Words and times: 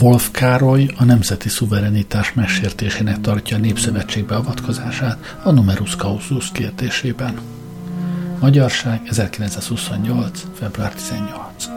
Wolf 0.00 0.30
Károly 0.30 0.88
a 0.96 1.04
nemzeti 1.04 1.48
szuverenitás 1.48 2.32
megsértésének 2.32 3.20
tartja 3.20 3.56
a 3.56 3.60
Népszövetség 3.60 4.24
beavatkozását 4.24 5.36
a 5.42 5.50
numerus 5.50 5.96
clausus 5.96 6.52
kérdésében. 6.52 7.38
Magyarság 8.40 9.00
1928. 9.06 10.42
február 10.58 10.92
18. 10.92 11.68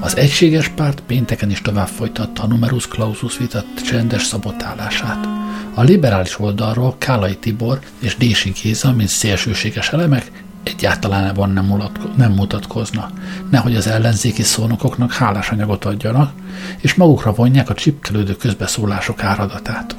Az 0.00 0.16
egységes 0.16 0.68
párt 0.68 1.00
pénteken 1.00 1.50
is 1.50 1.60
tovább 1.60 1.88
folytatta 1.88 2.42
a 2.42 2.46
numerus 2.46 2.88
clausus 2.88 3.38
vitat 3.38 3.66
csendes 3.86 4.24
szabotálását. 4.24 5.26
A 5.74 5.82
liberális 5.82 6.38
oldalról 6.38 6.94
Kálai 6.98 7.36
Tibor 7.36 7.80
és 7.98 8.16
Dési 8.16 8.52
Géza, 8.62 8.92
mint 8.92 9.08
szélsőséges 9.08 9.88
elemek, 9.88 10.31
egyáltalán 10.64 11.52
nem, 11.52 11.64
mulatko- 11.64 12.16
nem 12.16 12.32
mutatkozna, 12.32 13.10
nehogy 13.50 13.76
az 13.76 13.86
ellenzéki 13.86 14.42
szónokoknak 14.42 15.12
hálás 15.12 15.50
anyagot 15.50 15.84
adjanak, 15.84 16.32
és 16.80 16.94
magukra 16.94 17.32
vonják 17.32 17.70
a 17.70 17.74
csipkelődő 17.74 18.36
közbeszólások 18.36 19.22
áradatát. 19.22 19.96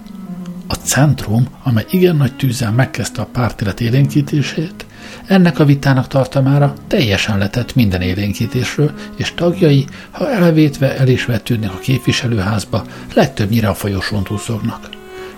A 0.67 0.73
centrum, 0.73 1.47
amely 1.63 1.85
igen 1.89 2.15
nagy 2.15 2.35
tűzzel 2.35 2.71
megkezdte 2.71 3.21
a 3.21 3.29
pártélet 3.31 3.81
élénkítését, 3.81 4.85
ennek 5.27 5.59
a 5.59 5.65
vitának 5.65 6.07
tartamára 6.07 6.73
teljesen 6.87 7.37
letett 7.37 7.75
minden 7.75 8.01
élénkítésről, 8.01 8.91
és 9.15 9.33
tagjai, 9.35 9.85
ha 10.11 10.31
elvétve 10.31 10.97
el 10.97 11.07
is 11.07 11.25
vetődnek 11.25 11.73
a 11.73 11.79
képviselőházba, 11.79 12.85
legtöbbnyire 13.13 13.67
a 13.67 13.73
folyosón 13.73 14.23
túszognak. 14.23 14.89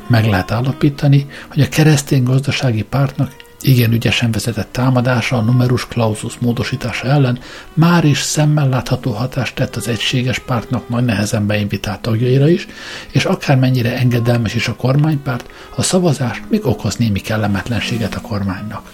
Meg 0.08 0.26
lehet 0.26 0.52
állapítani, 0.52 1.28
hogy 1.48 1.62
a 1.62 1.70
keresztény 1.70 2.24
gazdasági 2.24 2.84
pártnak 2.84 3.45
igen 3.68 3.92
ügyesen 3.92 4.32
vezetett 4.32 4.72
támadása 4.72 5.38
a 5.38 5.42
numerus 5.42 5.88
clausus 5.88 6.38
módosítása 6.40 7.08
ellen 7.08 7.40
már 7.74 8.04
is 8.04 8.22
szemmel 8.22 8.70
látható 8.70 9.12
hatást 9.12 9.56
tett 9.56 9.76
az 9.76 9.88
egységes 9.88 10.40
pártnak 10.40 10.90
nagy 10.90 11.06
nehezen 11.06 11.48
beinvitált 11.48 12.02
tagjaira 12.02 12.50
is, 12.50 12.68
és 13.12 13.26
akármennyire 13.26 13.98
engedelmes 13.98 14.56
is 14.56 14.68
a 14.68 14.76
kormánypárt, 14.76 15.50
a 15.76 15.82
szavazás 15.82 16.42
még 16.50 16.66
okoz 16.66 16.96
némi 16.96 17.20
kellemetlenséget 17.20 18.16
a 18.16 18.22
kormánynak. 18.22 18.92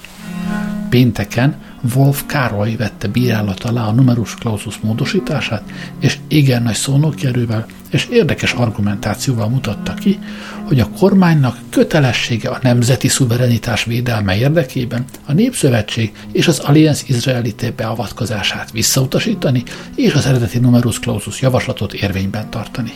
Pénteken 0.89 1.55
Wolf 1.95 2.23
Károly 2.25 2.75
vette 2.75 3.07
bírálat 3.07 3.63
alá 3.63 3.85
a 3.87 3.91
numerus 3.91 4.35
clausus 4.35 4.77
módosítását, 4.77 5.63
és 5.99 6.17
igen 6.27 6.63
nagy 6.63 6.75
szónokjerővel 6.75 7.65
és 7.91 8.07
érdekes 8.11 8.53
argumentációval 8.53 9.49
mutatta 9.49 9.93
ki, 9.93 10.19
hogy 10.63 10.79
a 10.79 10.89
kormánynak 10.89 11.57
kötelessége 11.69 12.49
a 12.49 12.59
nemzeti 12.61 13.07
szuverenitás 13.07 13.83
védelme 13.83 14.37
érdekében 14.37 15.05
a 15.25 15.33
Népszövetség 15.33 16.11
és 16.31 16.47
az 16.47 16.59
Allianz 16.59 17.03
Izraelité 17.07 17.69
beavatkozását 17.69 18.71
visszautasítani, 18.71 19.63
és 19.95 20.13
az 20.13 20.25
eredeti 20.25 20.59
numerus 20.59 20.99
clausus 20.99 21.41
javaslatot 21.41 21.93
érvényben 21.93 22.49
tartani 22.49 22.91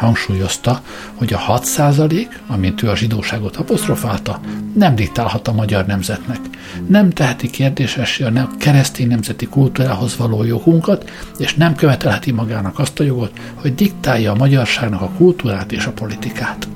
hangsúlyozta, 0.00 0.82
hogy 1.14 1.32
a 1.32 1.38
6 1.38 1.64
százalék, 1.64 2.40
amint 2.46 2.82
ő 2.82 2.88
a 2.88 2.96
zsidóságot 2.96 3.56
apostrofálta, 3.56 4.40
nem 4.74 4.94
diktálhat 4.94 5.48
a 5.48 5.52
magyar 5.52 5.86
nemzetnek. 5.86 6.38
Nem 6.86 7.10
teheti 7.10 7.50
kérdésessé 7.50 8.24
a 8.24 8.48
keresztény 8.58 9.08
nemzeti 9.08 9.46
kultúrához 9.46 10.16
való 10.16 10.44
jogunkat, 10.44 11.10
és 11.38 11.54
nem 11.54 11.74
követelheti 11.74 12.32
magának 12.32 12.78
azt 12.78 13.00
a 13.00 13.04
jogot, 13.04 13.32
hogy 13.54 13.74
diktálja 13.74 14.32
a 14.32 14.36
magyarságnak 14.36 15.00
a 15.00 15.10
kultúrát 15.16 15.72
és 15.72 15.86
a 15.86 15.92
politikát. 15.92 16.68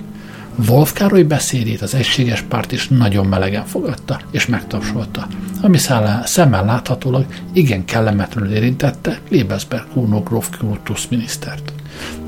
Wolf 0.69 0.93
Károly 0.93 1.23
beszédét 1.23 1.83
az 1.83 1.95
egységes 1.95 2.43
párt 2.43 2.73
is 2.73 2.89
nagyon 2.89 3.27
melegen 3.27 3.65
fogadta 3.65 4.21
és 4.31 4.47
megtapsolta, 4.47 5.27
ami 5.63 5.79
szemmel 6.25 6.65
láthatólag 6.65 7.27
igen 7.53 7.85
kellemetlenül 7.85 8.53
érintette 8.53 9.19
Lebesberg 9.29 9.87
Kuno 9.93 10.21
Gróf 10.21 10.49
kultuszminisztert. 10.59 11.73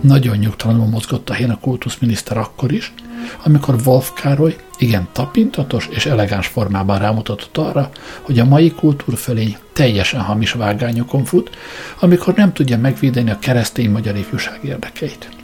Nagyon 0.01 0.37
nyugtalanul 0.37 0.87
mozgott 0.87 1.31
a 1.31 1.35
hén 1.35 1.51
a 1.51 1.59
kultuszminiszter 1.61 2.37
akkor 2.37 2.73
is, 2.73 2.93
amikor 3.45 3.77
Wolf 3.85 4.13
Károly 4.13 4.57
igen 4.79 5.09
tapintatos 5.13 5.89
és 5.91 6.07
elegáns 6.07 6.47
formában 6.47 6.99
rámutatott 6.99 7.57
arra, 7.57 7.91
hogy 8.23 8.39
a 8.39 8.45
mai 8.45 8.71
kultúrfölény 8.71 9.57
teljesen 9.73 10.21
hamis 10.21 10.53
vágányokon 10.53 11.25
fut, 11.25 11.57
amikor 12.01 12.35
nem 12.35 12.53
tudja 12.53 12.79
megvédeni 12.79 13.31
a 13.31 13.39
keresztény 13.39 13.91
magyar 13.91 14.17
ifjúság 14.17 14.59
érdekeit. 14.65 15.36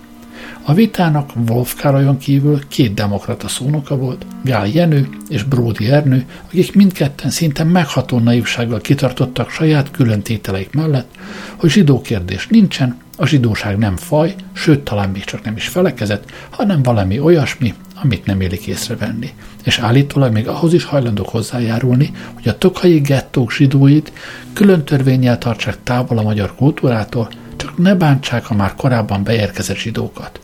A 0.64 0.74
vitának 0.74 1.30
Wolf 1.48 1.74
Károlyon 1.74 2.18
kívül 2.18 2.68
két 2.68 2.94
demokrata 2.94 3.48
szónoka 3.48 3.96
volt, 3.96 4.26
Gál 4.44 4.66
Jenő 4.66 5.08
és 5.28 5.42
Bródi 5.42 5.90
Ernő, 5.90 6.24
akik 6.46 6.74
mindketten 6.74 7.30
szinte 7.30 7.64
megható 7.64 8.18
naivsággal 8.18 8.80
kitartottak 8.80 9.50
saját 9.50 9.90
külön 9.90 10.22
tételeik 10.22 10.72
mellett, 10.72 11.14
hogy 11.56 11.70
zsidó 11.70 12.00
kérdés 12.00 12.46
nincsen, 12.46 13.00
a 13.16 13.26
zsidóság 13.26 13.78
nem 13.78 13.96
faj, 13.96 14.34
sőt 14.52 14.80
talán 14.80 15.08
még 15.08 15.24
csak 15.24 15.44
nem 15.44 15.56
is 15.56 15.68
felekezett, 15.68 16.30
hanem 16.50 16.82
valami 16.82 17.18
olyasmi, 17.18 17.74
amit 18.02 18.26
nem 18.26 18.40
élik 18.40 18.66
észrevenni. 18.66 19.30
És 19.64 19.78
állítólag 19.78 20.32
még 20.32 20.48
ahhoz 20.48 20.72
is 20.72 20.84
hajlandók 20.84 21.28
hozzájárulni, 21.28 22.10
hogy 22.34 22.48
a 22.48 22.58
tokai 22.58 22.98
gettók 22.98 23.52
zsidóit 23.52 24.12
külön 24.52 24.84
törvényel 24.84 25.38
tartsák 25.38 25.76
távol 25.82 26.18
a 26.18 26.22
magyar 26.22 26.54
kultúrától, 26.54 27.30
csak 27.56 27.78
ne 27.78 27.94
bántsák 27.94 28.50
a 28.50 28.54
már 28.54 28.74
korábban 28.74 29.22
beérkezett 29.22 29.76
zsidókat. 29.76 30.40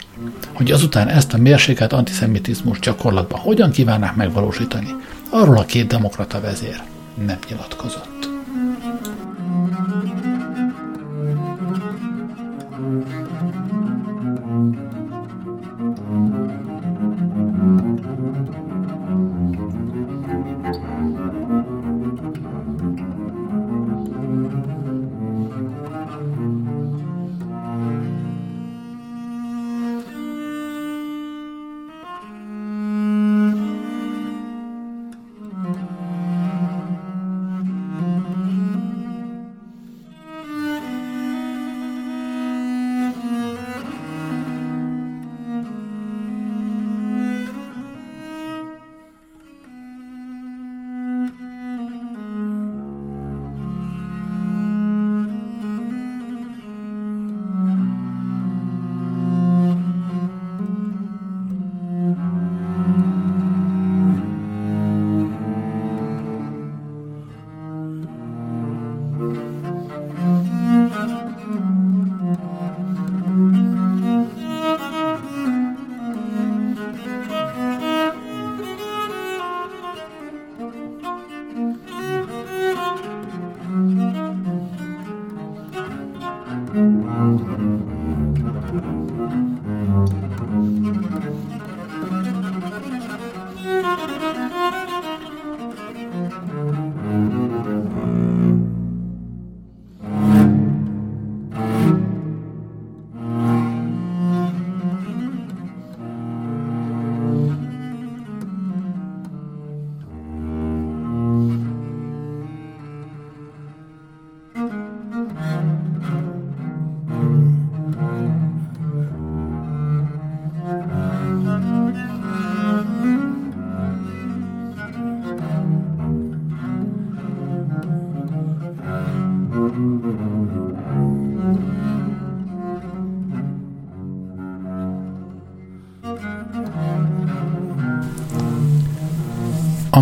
Hogy 0.53 0.71
azután 0.71 1.09
ezt 1.09 1.35
a 1.35 1.39
mérsékelt 1.39 1.93
antiszemitizmus 1.93 2.79
gyakorlatban 2.79 3.41
hogyan 3.41 3.71
kívánnák 3.71 4.15
megvalósítani, 4.15 4.95
arról 5.31 5.59
a 5.59 5.65
két 5.65 5.87
demokrata 5.87 6.41
vezér 6.41 6.83
nem 7.27 7.39
nyilatkozott. 7.49 8.18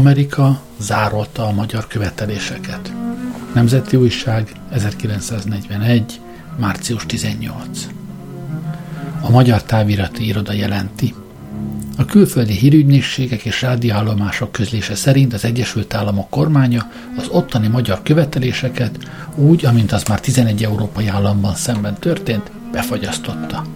Amerika 0.07 0.61
zárolta 0.79 1.47
a 1.47 1.53
magyar 1.53 1.87
követeléseket. 1.87 2.93
Nemzeti 3.55 3.97
Újság 3.97 4.53
1941. 4.71 6.21
március 6.59 7.07
18. 7.07 7.87
A 9.21 9.31
Magyar 9.31 9.63
Távirati 9.63 10.27
Iroda 10.27 10.53
jelenti. 10.53 11.15
A 11.97 12.05
külföldi 12.05 12.53
hírügynökségek 12.53 13.45
és 13.45 13.63
rádióállomások 13.63 14.53
közlése 14.53 14.95
szerint 14.95 15.33
az 15.33 15.45
Egyesült 15.45 15.95
Államok 15.95 16.31
kormánya 16.31 16.91
az 17.17 17.29
ottani 17.29 17.69
magyar 17.69 18.03
követeléseket 18.03 19.11
úgy, 19.35 19.65
amint 19.65 19.93
az 19.93 20.03
már 20.03 20.21
11 20.21 20.65
európai 20.65 21.07
államban 21.07 21.55
szemben 21.55 21.95
történt, 21.95 22.51
befagyasztotta. 22.73 23.76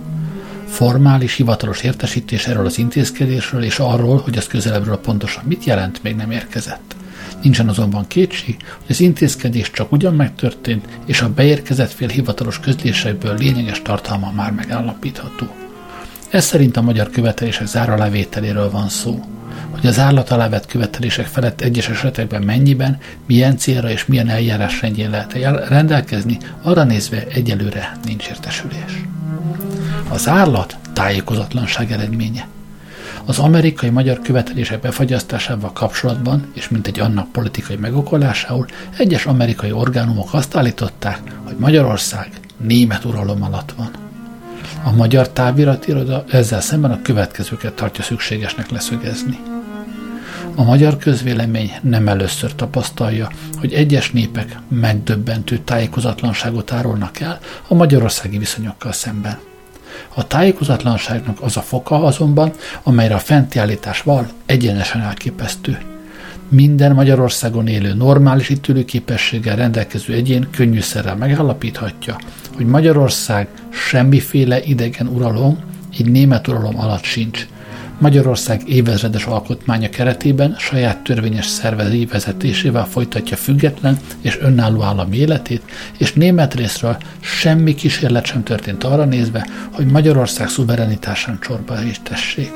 Formális, 0.70 1.34
hivatalos 1.34 1.82
értesítés 1.82 2.46
erről 2.46 2.66
az 2.66 2.78
intézkedésről 2.78 3.62
és 3.62 3.78
arról, 3.78 4.18
hogy 4.18 4.36
az 4.36 4.46
közelebbről 4.46 4.98
pontosan 4.98 5.44
mit 5.46 5.64
jelent, 5.64 6.02
még 6.02 6.16
nem 6.16 6.30
érkezett. 6.30 6.94
Nincsen 7.42 7.68
azonban 7.68 8.06
kétség, 8.06 8.56
hogy 8.58 8.86
az 8.88 9.00
intézkedés 9.00 9.70
csak 9.70 9.92
ugyan 9.92 10.14
megtörtént, 10.14 10.84
és 11.06 11.20
a 11.20 11.32
beérkezett 11.32 11.90
fél 11.90 12.08
hivatalos 12.08 12.60
közlésekből 12.60 13.36
lényeges 13.38 13.82
tartalma 13.82 14.32
már 14.36 14.52
megállapítható. 14.52 15.46
Ez 16.30 16.44
szerint 16.44 16.76
a 16.76 16.82
magyar 16.82 17.10
követelések 17.10 17.66
záralávételéről 17.66 18.70
van 18.70 18.88
szó. 18.88 19.24
Hogy 19.70 19.86
az 19.86 19.98
állat 19.98 20.30
alá 20.30 20.48
vett 20.48 20.66
követelések 20.66 21.26
felett 21.26 21.60
egyes 21.60 21.88
esetekben 21.88 22.42
mennyiben, 22.42 22.98
milyen 23.26 23.56
célra 23.56 23.90
és 23.90 24.06
milyen 24.06 24.28
eljárás 24.28 24.80
rendjén 24.80 25.10
lehet 25.10 25.32
rendelkezni, 25.68 26.38
arra 26.62 26.84
nézve 26.84 27.26
egyelőre 27.26 27.98
nincs 28.04 28.28
értesülés. 28.28 29.02
Az 30.12 30.28
állat 30.28 30.76
tájékozatlanság 30.92 31.92
eredménye. 31.92 32.46
Az 33.24 33.38
amerikai-magyar 33.38 34.20
követelések 34.20 34.80
befagyasztásával 34.80 35.72
kapcsolatban, 35.72 36.50
és 36.54 36.68
mint 36.68 36.86
egy 36.86 37.00
annak 37.00 37.32
politikai 37.32 37.76
megokolásául, 37.76 38.66
egyes 38.98 39.26
amerikai 39.26 39.72
orgánumok 39.72 40.34
azt 40.34 40.56
állították, 40.56 41.20
hogy 41.44 41.56
Magyarország 41.58 42.30
német 42.56 43.04
uralom 43.04 43.42
alatt 43.42 43.72
van. 43.76 43.90
A 44.84 44.92
magyar 44.92 45.28
táviratiroda 45.28 46.24
ezzel 46.28 46.60
szemben 46.60 46.90
a 46.90 47.02
következőket 47.02 47.72
tartja 47.72 48.04
szükségesnek 48.04 48.70
leszögezni. 48.70 49.38
A 50.54 50.62
magyar 50.62 50.96
közvélemény 50.96 51.72
nem 51.82 52.08
először 52.08 52.54
tapasztalja, 52.54 53.30
hogy 53.58 53.72
egyes 53.72 54.10
népek 54.10 54.56
megdöbbentő 54.68 55.58
tájékozatlanságot 55.58 56.72
árulnak 56.72 57.20
el 57.20 57.38
a 57.68 57.74
magyarországi 57.74 58.38
viszonyokkal 58.38 58.92
szemben. 58.92 59.49
A 60.14 60.26
tájékozatlanságnak 60.26 61.40
az 61.40 61.56
a 61.56 61.60
foka 61.60 62.04
azonban, 62.04 62.52
amelyre 62.82 63.14
a 63.14 63.18
fenti 63.18 63.58
állítás 63.58 64.02
val, 64.02 64.28
egyenesen 64.46 65.00
elképesztő. 65.00 65.78
Minden 66.48 66.92
Magyarországon 66.92 67.66
élő 67.66 67.94
normális 67.94 68.48
ítélőképességgel 68.48 69.56
rendelkező 69.56 70.14
egyén 70.14 70.48
könnyűszerrel 70.50 71.16
megállapíthatja, 71.16 72.16
hogy 72.56 72.66
Magyarország 72.66 73.48
semmiféle 73.70 74.62
idegen 74.62 75.06
uralom, 75.06 75.58
így 75.98 76.10
német 76.10 76.48
uralom 76.48 76.78
alatt 76.78 77.04
sincs– 77.04 77.46
Magyarország 78.00 78.68
évezredes 78.68 79.24
alkotmánya 79.24 79.88
keretében 79.88 80.54
saját 80.58 80.98
törvényes 81.02 81.46
szervezői 81.46 82.06
vezetésével 82.06 82.86
folytatja 82.86 83.36
független 83.36 83.98
és 84.20 84.38
önálló 84.40 84.82
állami 84.82 85.16
életét, 85.16 85.62
és 85.98 86.12
német 86.12 86.54
részről 86.54 86.96
semmi 87.20 87.74
kísérlet 87.74 88.24
sem 88.24 88.42
történt 88.42 88.84
arra 88.84 89.04
nézve, 89.04 89.46
hogy 89.72 89.86
Magyarország 89.86 90.48
szuverenitásán 90.48 91.38
csorba 91.40 91.82
is 91.82 92.00
tessék. 92.02 92.52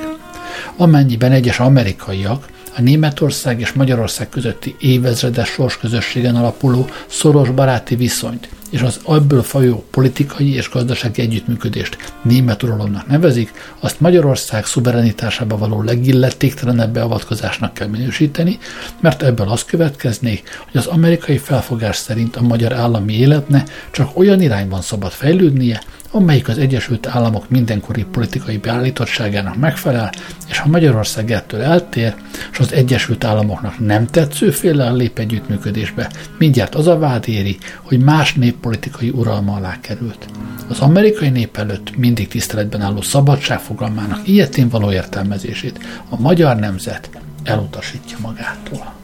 Amennyiben 0.76 1.32
egyes 1.32 1.60
amerikaiak 1.60 2.46
a 2.76 2.80
Németország 2.80 3.60
és 3.60 3.72
Magyarország 3.72 4.28
közötti 4.28 4.74
évezredes 4.78 5.48
sorsközösségen 5.48 6.36
alapuló 6.36 6.86
szoros 7.06 7.50
baráti 7.50 7.96
viszonyt 7.96 8.48
és 8.74 8.82
az 8.82 9.00
ebből 9.08 9.42
folyó 9.42 9.84
politikai 9.90 10.54
és 10.54 10.70
gazdasági 10.70 11.20
együttműködést 11.20 11.96
német 12.22 12.62
uralomnak 12.62 13.06
nevezik, 13.06 13.50
azt 13.80 14.00
Magyarország 14.00 14.66
szuverenitásába 14.66 15.58
való 15.58 15.82
legillettéktelenebb 15.82 16.92
beavatkozásnak 16.92 17.74
kell 17.74 17.86
minősíteni, 17.88 18.58
mert 19.00 19.22
ebből 19.22 19.48
az 19.48 19.64
következnék, 19.64 20.58
hogy 20.70 20.80
az 20.80 20.86
amerikai 20.86 21.38
felfogás 21.38 21.96
szerint 21.96 22.36
a 22.36 22.42
magyar 22.42 22.72
állami 22.72 23.12
életne 23.12 23.64
csak 23.90 24.18
olyan 24.18 24.40
irányban 24.40 24.80
szabad 24.80 25.10
fejlődnie, 25.10 25.82
amelyik 26.14 26.48
az 26.48 26.58
Egyesült 26.58 27.06
Államok 27.06 27.50
mindenkori 27.50 28.04
politikai 28.04 28.56
beállítottságának 28.56 29.56
megfelel, 29.56 30.12
és 30.48 30.58
ha 30.58 30.68
Magyarország 30.68 31.30
ettől 31.30 31.62
eltér, 31.62 32.14
és 32.52 32.58
az 32.58 32.72
Egyesült 32.72 33.24
Államoknak 33.24 33.78
nem 33.78 34.06
tetszőféle 34.06 34.90
lép 34.90 35.18
együttműködésbe, 35.18 36.10
mindjárt 36.38 36.74
az 36.74 36.86
a 36.86 36.98
vád 36.98 37.28
éri, 37.28 37.58
hogy 37.82 37.98
más 37.98 38.34
nép 38.34 38.56
politikai 38.56 39.10
uralma 39.10 39.56
alá 39.56 39.80
került. 39.80 40.26
Az 40.68 40.80
amerikai 40.80 41.28
nép 41.28 41.56
előtt 41.56 41.96
mindig 41.96 42.28
tiszteletben 42.28 42.80
álló 42.80 43.00
szabadság 43.00 43.58
fogalmának 43.58 44.28
ilyetén 44.28 44.68
való 44.68 44.92
értelmezését 44.92 45.78
a 46.08 46.20
magyar 46.20 46.56
nemzet 46.56 47.10
elutasítja 47.44 48.16
magától. 48.20 49.03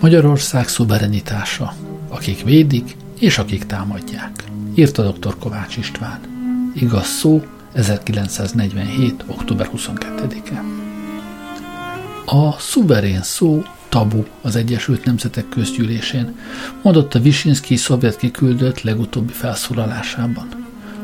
Magyarország 0.00 0.68
szuverenitása, 0.68 1.74
akik 2.08 2.44
védik 2.44 2.96
és 3.18 3.38
akik 3.38 3.66
támadják, 3.66 4.44
írta 4.74 5.10
dr. 5.10 5.38
Kovács 5.38 5.76
István. 5.76 6.20
Igaz 6.74 7.06
szó, 7.06 7.44
1947. 7.72 9.24
október 9.26 9.70
22-e. 9.76 10.62
A 12.24 12.58
szuverén 12.58 13.22
szó 13.22 13.62
tabu 13.88 14.24
az 14.42 14.56
Egyesült 14.56 15.04
Nemzetek 15.04 15.48
Közgyűlésén, 15.48 16.36
mondott 16.82 17.14
a 17.14 17.20
Visinski 17.20 17.76
szovjet 17.76 18.16
kiküldött 18.16 18.82
legutóbbi 18.82 19.32
felszólalásában. 19.32 20.57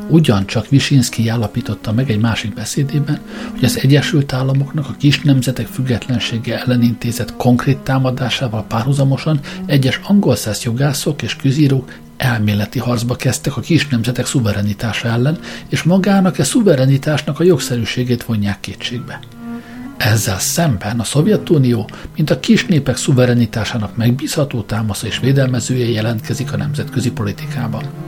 Ugyancsak 0.07 0.69
Visinski 0.69 1.29
állapította 1.29 1.91
meg 1.91 2.09
egy 2.09 2.19
másik 2.19 2.53
beszédében, 2.53 3.19
hogy 3.51 3.63
az 3.63 3.79
Egyesült 3.81 4.33
Államoknak 4.33 4.89
a 4.89 4.95
kis 4.97 5.21
nemzetek 5.21 5.67
függetlensége 5.67 6.61
ellen 6.61 6.81
intézett 6.81 7.35
konkrét 7.35 7.77
támadásával 7.77 8.63
párhuzamosan 8.63 9.39
egyes 9.65 9.99
angol 10.03 10.35
száz 10.35 10.63
jogászok 10.63 11.21
és 11.21 11.35
közírók 11.35 11.93
elméleti 12.17 12.79
harcba 12.79 13.15
kezdtek 13.15 13.57
a 13.57 13.61
kis 13.61 13.87
nemzetek 13.87 14.25
szuverenitása 14.25 15.07
ellen, 15.07 15.39
és 15.69 15.83
magának 15.83 16.37
e 16.37 16.43
szuverenitásnak 16.43 17.39
a 17.39 17.43
jogszerűségét 17.43 18.23
vonják 18.23 18.59
kétségbe. 18.59 19.19
Ezzel 19.97 20.39
szemben 20.39 20.99
a 20.99 21.03
Szovjetunió, 21.03 21.89
mint 22.15 22.29
a 22.29 22.39
kis 22.39 22.65
népek 22.65 22.97
szuverenitásának 22.97 23.95
megbízható 23.95 24.61
támasza 24.61 25.07
és 25.07 25.19
védelmezője 25.19 25.89
jelentkezik 25.89 26.53
a 26.53 26.57
nemzetközi 26.57 27.11
politikában. 27.11 28.04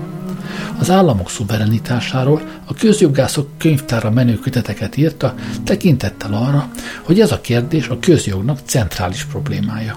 Az 0.80 0.90
államok 0.90 1.30
szuverenitásáról 1.30 2.42
a 2.66 2.74
közjogászok 2.74 3.50
könyvtára 3.58 4.12
menő 4.12 4.36
köteteket 4.36 4.98
írta, 4.98 5.34
tekintettel 5.64 6.34
arra, 6.34 6.70
hogy 7.02 7.20
ez 7.20 7.32
a 7.32 7.42
kérdés 7.42 7.88
a 7.88 8.00
közjognak 8.00 8.60
centrális 8.66 9.24
problémája. 9.24 9.96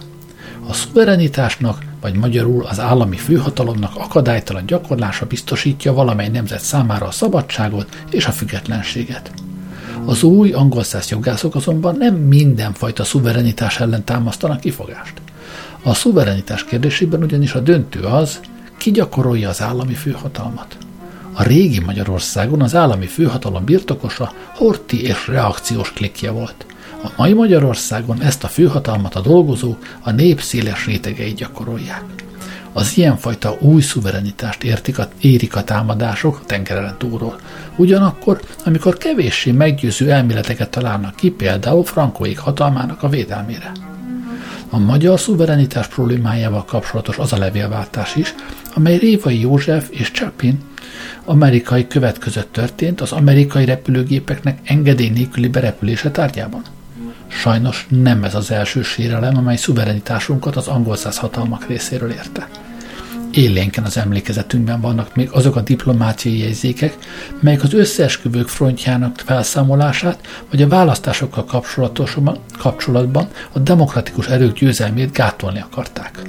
A 0.69 0.73
szuverenitásnak, 0.73 1.83
vagy 2.01 2.15
magyarul 2.15 2.65
az 2.65 2.81
állami 2.81 3.17
főhatalomnak 3.17 3.97
akadálytalan 3.97 4.67
gyakorlása 4.67 5.27
biztosítja 5.27 5.93
valamely 5.93 6.29
nemzet 6.29 6.61
számára 6.61 7.07
a 7.07 7.11
szabadságot 7.11 8.05
és 8.11 8.27
a 8.27 8.33
függetlenséget. 8.33 9.33
Az 10.05 10.23
új 10.23 10.53
angol 10.53 10.83
száz 10.83 11.09
jogászok 11.11 11.55
azonban 11.55 11.97
nem 11.97 12.15
mindenfajta 12.15 13.05
szuverenitás 13.05 13.81
ellen 13.81 14.05
támasztanak 14.05 14.61
kifogást. 14.61 15.15
A 15.83 15.95
szuverenitás 15.95 16.65
kérdésében 16.65 17.23
ugyanis 17.23 17.53
a 17.53 17.61
döntő 17.61 18.01
az, 18.01 18.41
ki 18.81 18.91
gyakorolja 18.91 19.49
az 19.49 19.63
állami 19.63 19.95
főhatalmat. 19.95 20.77
A 21.33 21.43
régi 21.43 21.81
Magyarországon 21.81 22.63
az 22.63 22.75
állami 22.75 23.07
főhatalom 23.07 23.65
birtokosa 23.65 24.33
horti 24.55 25.03
és 25.03 25.27
reakciós 25.29 25.93
klikje 25.93 26.31
volt. 26.31 26.67
A 27.03 27.09
mai 27.17 27.33
Magyarországon 27.33 28.23
ezt 28.23 28.45
a 28.45 28.49
főhatalmat 28.49 29.15
a 29.15 29.21
dolgozó, 29.21 29.77
a 30.01 30.11
nép 30.11 30.41
széles 30.41 30.87
rétegei 30.87 31.33
gyakorolják. 31.33 32.05
Az 32.73 32.97
ilyenfajta 32.97 33.57
új 33.61 33.81
szuverenitást 33.81 34.63
értik 34.63 34.99
a, 34.99 35.09
érik 35.21 35.57
a 35.57 35.65
támadások 35.65 36.41
a 36.43 36.47
tengeren 36.47 36.95
túlról. 36.99 37.41
Ugyanakkor, 37.77 38.41
amikor 38.65 38.97
kevéssé 38.97 39.51
meggyőző 39.51 40.11
elméleteket 40.11 40.71
találnak 40.71 41.17
ki, 41.17 41.31
például 41.31 41.85
Frankóik 41.85 42.39
hatalmának 42.39 43.03
a 43.03 43.09
védelmére. 43.09 43.90
A 44.71 44.79
magyar 44.79 45.21
szuverenitás 45.21 45.89
problémájával 45.89 46.65
kapcsolatos 46.65 47.19
az 47.19 47.33
a 47.33 47.39
levélváltás 47.39 48.17
is, 48.17 48.35
amely 48.75 48.97
Révai 48.97 49.41
József 49.41 49.89
és 49.91 50.11
Chapin 50.11 50.59
amerikai 51.25 51.87
követ 51.87 52.19
között 52.19 52.53
történt 52.53 53.01
az 53.01 53.13
amerikai 53.13 53.65
repülőgépeknek 53.65 54.59
engedély 54.65 55.09
nélküli 55.09 55.49
berepülése 55.49 56.11
tárgyában. 56.11 56.63
Sajnos 57.29 57.87
nem 57.89 58.25
ez 58.25 58.35
az 58.35 58.51
első 58.51 58.83
sérelem, 58.83 59.37
amely 59.37 59.57
szuverenitásunkat 59.57 60.57
az 60.57 60.67
angol 60.67 60.97
száz 60.97 61.17
hatalmak 61.17 61.67
részéről 61.67 62.11
érte. 62.11 62.49
Élénken 63.33 63.85
az 63.85 63.97
emlékezetünkben 63.97 64.81
vannak 64.81 65.15
még 65.15 65.29
azok 65.33 65.57
a 65.57 65.61
diplomáciai 65.61 66.39
jegyzékek, 66.39 66.97
melyek 67.41 67.63
az 67.63 67.75
összeesküvők 67.75 68.49
frontjának 68.49 69.19
felszámolását, 69.25 70.27
vagy 70.51 70.63
a 70.63 70.69
választásokkal 70.69 71.45
kapcsolatban 72.59 73.29
a 73.53 73.59
demokratikus 73.59 74.27
erők 74.27 74.59
győzelmét 74.59 75.13
gátolni 75.13 75.61
akarták. 75.61 76.23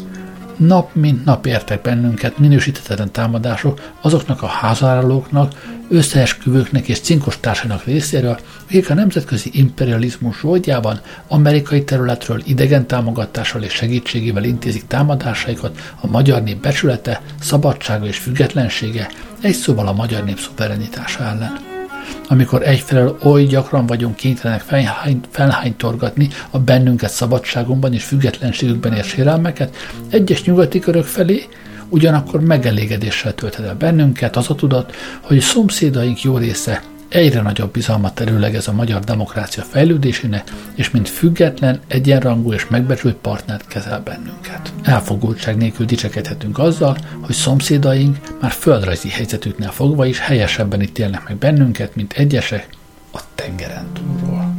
Nap 0.57 0.95
mint 0.95 1.25
nap 1.25 1.45
értek 1.45 1.81
bennünket 1.81 2.37
minősíthetetlen 2.37 3.11
támadások 3.11 3.91
azoknak 4.01 4.41
a 4.41 4.47
házáralóknak, 4.47 5.79
összeesküvőknek 5.89 6.87
és 6.87 6.99
cinkos 6.99 7.39
társának 7.39 7.83
részéről, 7.83 8.39
akik 8.67 8.89
a 8.89 8.93
nemzetközi 8.93 9.49
imperializmus 9.53 10.39
zsoldjában 10.39 10.99
amerikai 11.27 11.83
területről 11.83 12.41
idegen 12.45 12.87
támogatással 12.87 13.63
és 13.63 13.73
segítségével 13.73 14.43
intézik 14.43 14.87
támadásaikat 14.87 15.79
a 16.01 16.07
magyar 16.07 16.43
nép 16.43 16.61
becsülete, 16.61 17.21
szabadsága 17.41 18.05
és 18.05 18.17
függetlensége, 18.17 19.09
egy 19.41 19.55
szóval 19.55 19.87
a 19.87 19.93
magyar 19.93 20.23
nép 20.23 20.39
szuverenitása 20.39 21.23
ellen 21.23 21.70
amikor 22.27 22.67
egyfelől 22.67 23.17
oly 23.23 23.43
gyakran 23.43 23.85
vagyunk 23.85 24.15
kénytelenek 24.15 24.61
felhány, 24.61 25.19
felhánytorgatni 25.29 26.29
a 26.49 26.59
bennünket 26.59 27.11
szabadságunkban 27.11 27.93
és 27.93 28.03
függetlenségükben 28.03 28.93
ért 28.93 29.07
sérelmeket, 29.07 29.75
egyes 30.09 30.43
nyugati 30.43 30.79
körök 30.79 31.05
felé 31.05 31.45
ugyanakkor 31.89 32.41
megelégedéssel 32.41 33.35
tölthet 33.35 33.65
el 33.65 33.75
bennünket 33.75 34.35
az 34.35 34.49
a 34.49 34.55
tudat, 34.55 34.95
hogy 35.21 35.37
a 35.37 35.41
szomszédaink 35.41 36.21
jó 36.21 36.37
része 36.37 36.81
egyre 37.11 37.41
nagyobb 37.41 37.71
bizalmat 37.71 38.19
ez 38.53 38.67
a 38.67 38.71
magyar 38.71 38.99
demokrácia 38.99 39.63
fejlődésének, 39.63 40.51
és 40.75 40.89
mint 40.89 41.09
független, 41.09 41.79
egyenrangú 41.87 42.53
és 42.53 42.67
megbecsült 42.67 43.15
partnert 43.15 43.67
kezel 43.67 44.01
bennünket. 44.01 44.73
Elfogultság 44.83 45.57
nélkül 45.57 45.85
dicsekedhetünk 45.85 46.59
azzal, 46.59 46.97
hogy 47.21 47.35
szomszédaink 47.35 48.17
már 48.41 48.51
földrajzi 48.51 49.09
helyzetüknél 49.09 49.69
fogva 49.69 50.05
is 50.05 50.19
helyesebben 50.19 50.81
ítélnek 50.81 51.27
meg 51.27 51.37
bennünket, 51.37 51.95
mint 51.95 52.13
egyesek 52.13 52.67
a 53.13 53.19
tengeren 53.35 53.87
túlról. 53.93 54.50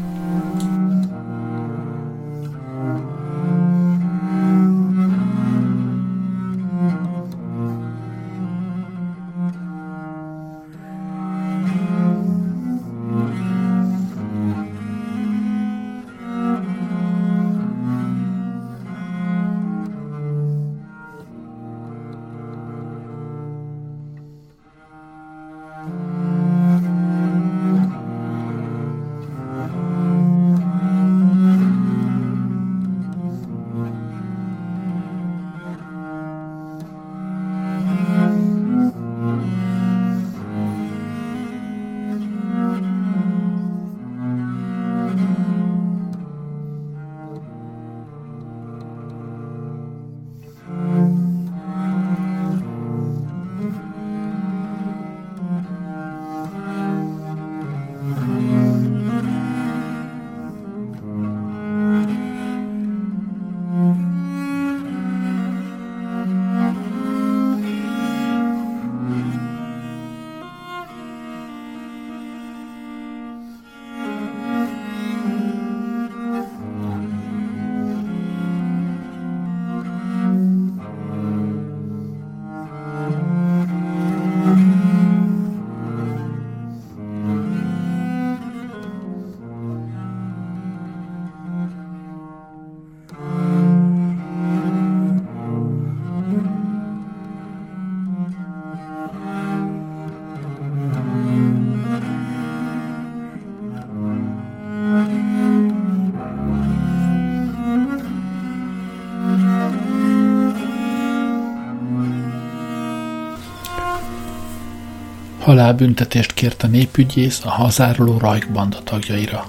Halálbüntetést 115.43 116.35
kért 116.35 116.63
a 116.63 116.67
népügyész 116.67 117.41
a 117.45 117.49
hazáruló 117.49 118.19
rajkbanda 118.19 118.79
tagjaira. 118.85 119.47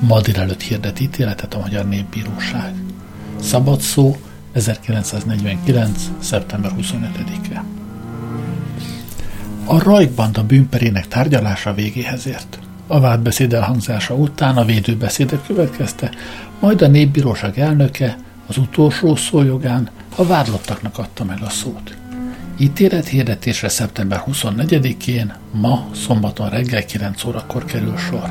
Ma 0.00 0.20
délelőtt 0.20 0.60
hirdet 0.60 1.00
ítéletet 1.00 1.54
a 1.54 1.58
Magyar 1.58 1.88
Népbíróság. 1.88 2.74
Szabad 3.40 3.80
szó 3.80 4.16
1949. 4.52 6.10
szeptember 6.18 6.70
25-e. 6.80 7.64
A 9.64 9.82
Rajkbanda 9.82 10.44
bűnperének 10.44 11.08
tárgyalása 11.08 11.74
végéhez 11.74 12.26
ért. 12.26 12.58
A 12.86 13.00
vádbeszéd 13.00 13.52
elhangzása 13.52 14.14
után 14.14 14.56
a 14.56 14.64
védőbeszédek 14.64 15.46
következte, 15.46 16.10
majd 16.60 16.82
a 16.82 16.86
népbíróság 16.86 17.58
elnöke 17.58 18.16
az 18.46 18.56
utolsó 18.56 19.16
szójogán 19.16 19.88
a 20.16 20.24
vádlottaknak 20.24 20.98
adta 20.98 21.24
meg 21.24 21.38
a 21.42 21.50
szót. 21.50 21.96
Ítélet 22.58 23.08
hirdetésre 23.08 23.68
szeptember 23.68 24.22
24-én, 24.26 25.34
ma, 25.50 25.88
szombaton 25.94 26.48
reggel 26.48 26.84
9 26.84 27.24
órakor 27.24 27.64
kerül 27.64 27.96
sor. 27.96 28.30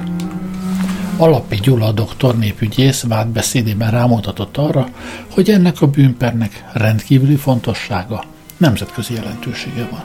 Alapi 1.17 1.55
Gyula 1.55 1.91
doktor 1.91 2.37
népügyész 2.37 3.03
vádbeszédében 3.03 3.91
rámutatott 3.91 4.57
arra, 4.57 4.87
hogy 5.29 5.49
ennek 5.49 5.81
a 5.81 5.87
bűnpernek 5.87 6.63
rendkívüli 6.73 7.35
fontossága, 7.35 8.23
nemzetközi 8.57 9.13
jelentősége 9.13 9.87
van. 9.91 10.03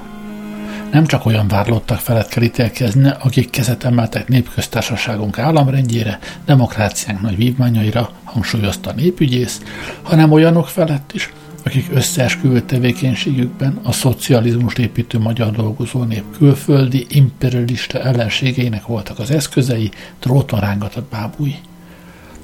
Nem 0.92 1.06
csak 1.06 1.26
olyan 1.26 1.48
vádlottak 1.48 1.98
felett 1.98 2.28
kell 2.28 2.42
ítélkezni, 2.42 3.10
akik 3.18 3.50
kezet 3.50 3.84
emeltek 3.84 4.28
népköztársaságunk 4.28 5.38
államrendjére, 5.38 6.18
demokráciánk 6.44 7.20
nagy 7.20 7.36
vívmányaira, 7.36 8.10
hangsúlyozta 8.24 8.90
a 8.90 8.94
népügyész, 8.94 9.60
hanem 10.02 10.32
olyanok 10.32 10.68
felett 10.68 11.10
is, 11.14 11.32
akik 11.64 11.86
összeesküvő 11.92 12.60
tevékenységükben 12.60 13.80
a 13.82 13.92
szocializmus 13.92 14.74
építő 14.74 15.18
magyar 15.18 15.50
dolgozó 15.50 16.02
nép 16.02 16.24
külföldi 16.36 17.06
imperialista 17.08 18.00
ellenségeinek 18.00 18.86
voltak 18.86 19.18
az 19.18 19.30
eszközei, 19.30 19.90
dróton 20.20 20.60
rángatott 20.60 21.10
bábúi. 21.10 21.54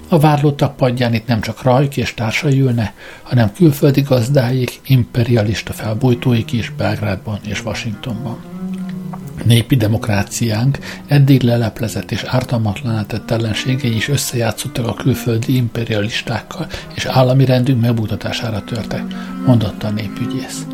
A 0.08 0.18
vádlottak 0.18 0.76
padján 0.76 1.14
itt 1.14 1.26
nem 1.26 1.40
csak 1.40 1.62
Rajk 1.62 1.96
és 1.96 2.14
társai 2.14 2.61
ülne, 2.61 2.94
hanem 3.23 3.52
külföldi 3.52 4.00
gazdáik, 4.00 4.80
imperialista 4.87 5.73
felbújtóik 5.73 6.52
is 6.52 6.73
Belgrádban 6.76 7.38
és 7.44 7.64
Washingtonban. 7.64 8.56
Népi 9.45 9.76
demokráciánk 9.76 10.78
eddig 11.07 11.43
leleplezett 11.43 12.11
és 12.11 12.23
ártalmatlan 12.23 13.07
tett 13.07 13.31
ellenségei 13.31 13.95
is 13.95 14.09
összejátszottak 14.09 14.87
a 14.87 14.95
külföldi 14.95 15.57
imperialistákkal, 15.57 16.66
és 16.95 17.05
állami 17.05 17.45
rendünk 17.45 17.81
megbutatására 17.81 18.64
törtek, 18.64 19.02
mondotta 19.47 19.87
a 19.87 19.90
népügyész. 19.90 20.66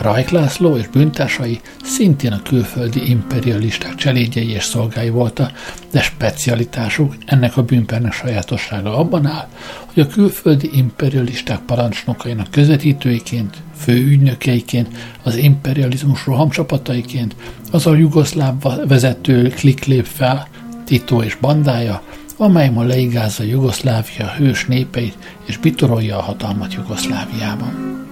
Rajk 0.00 0.28
László 0.28 0.76
és 0.76 0.86
bűntársai 0.86 1.60
szintén 1.82 2.32
a 2.32 2.42
külföldi 2.42 3.10
imperialisták 3.10 3.94
cselédjei 3.94 4.50
és 4.50 4.64
szolgái 4.64 5.08
voltak, 5.08 5.52
de 5.90 6.00
specialitásuk 6.00 7.14
ennek 7.26 7.56
a 7.56 7.62
bűnpernek 7.62 8.12
sajátossága 8.12 8.96
abban 8.96 9.26
áll, 9.26 9.48
hogy 9.86 10.02
a 10.02 10.06
külföldi 10.06 10.70
imperialisták 10.72 11.58
parancsnokainak 11.58 12.50
közvetítőiként, 12.50 13.56
főügynökeiként, 13.76 14.88
az 15.22 15.36
imperializmus 15.36 16.26
rohamcsapataiként, 16.26 17.36
az 17.72 17.86
a 17.86 17.94
jugoszláv 17.94 18.54
vezető 18.86 19.48
klik 19.48 19.84
lép 19.84 20.04
fel, 20.04 20.48
Tito 20.84 21.22
és 21.22 21.34
bandája, 21.34 22.02
amely 22.36 22.68
ma 22.68 22.82
leigázza 22.82 23.42
Jugoszlávia 23.42 24.32
hős 24.36 24.64
népeit 24.64 25.18
és 25.46 25.56
bitorolja 25.56 26.18
a 26.18 26.22
hatalmat 26.22 26.74
Jugoszláviában 26.74 28.06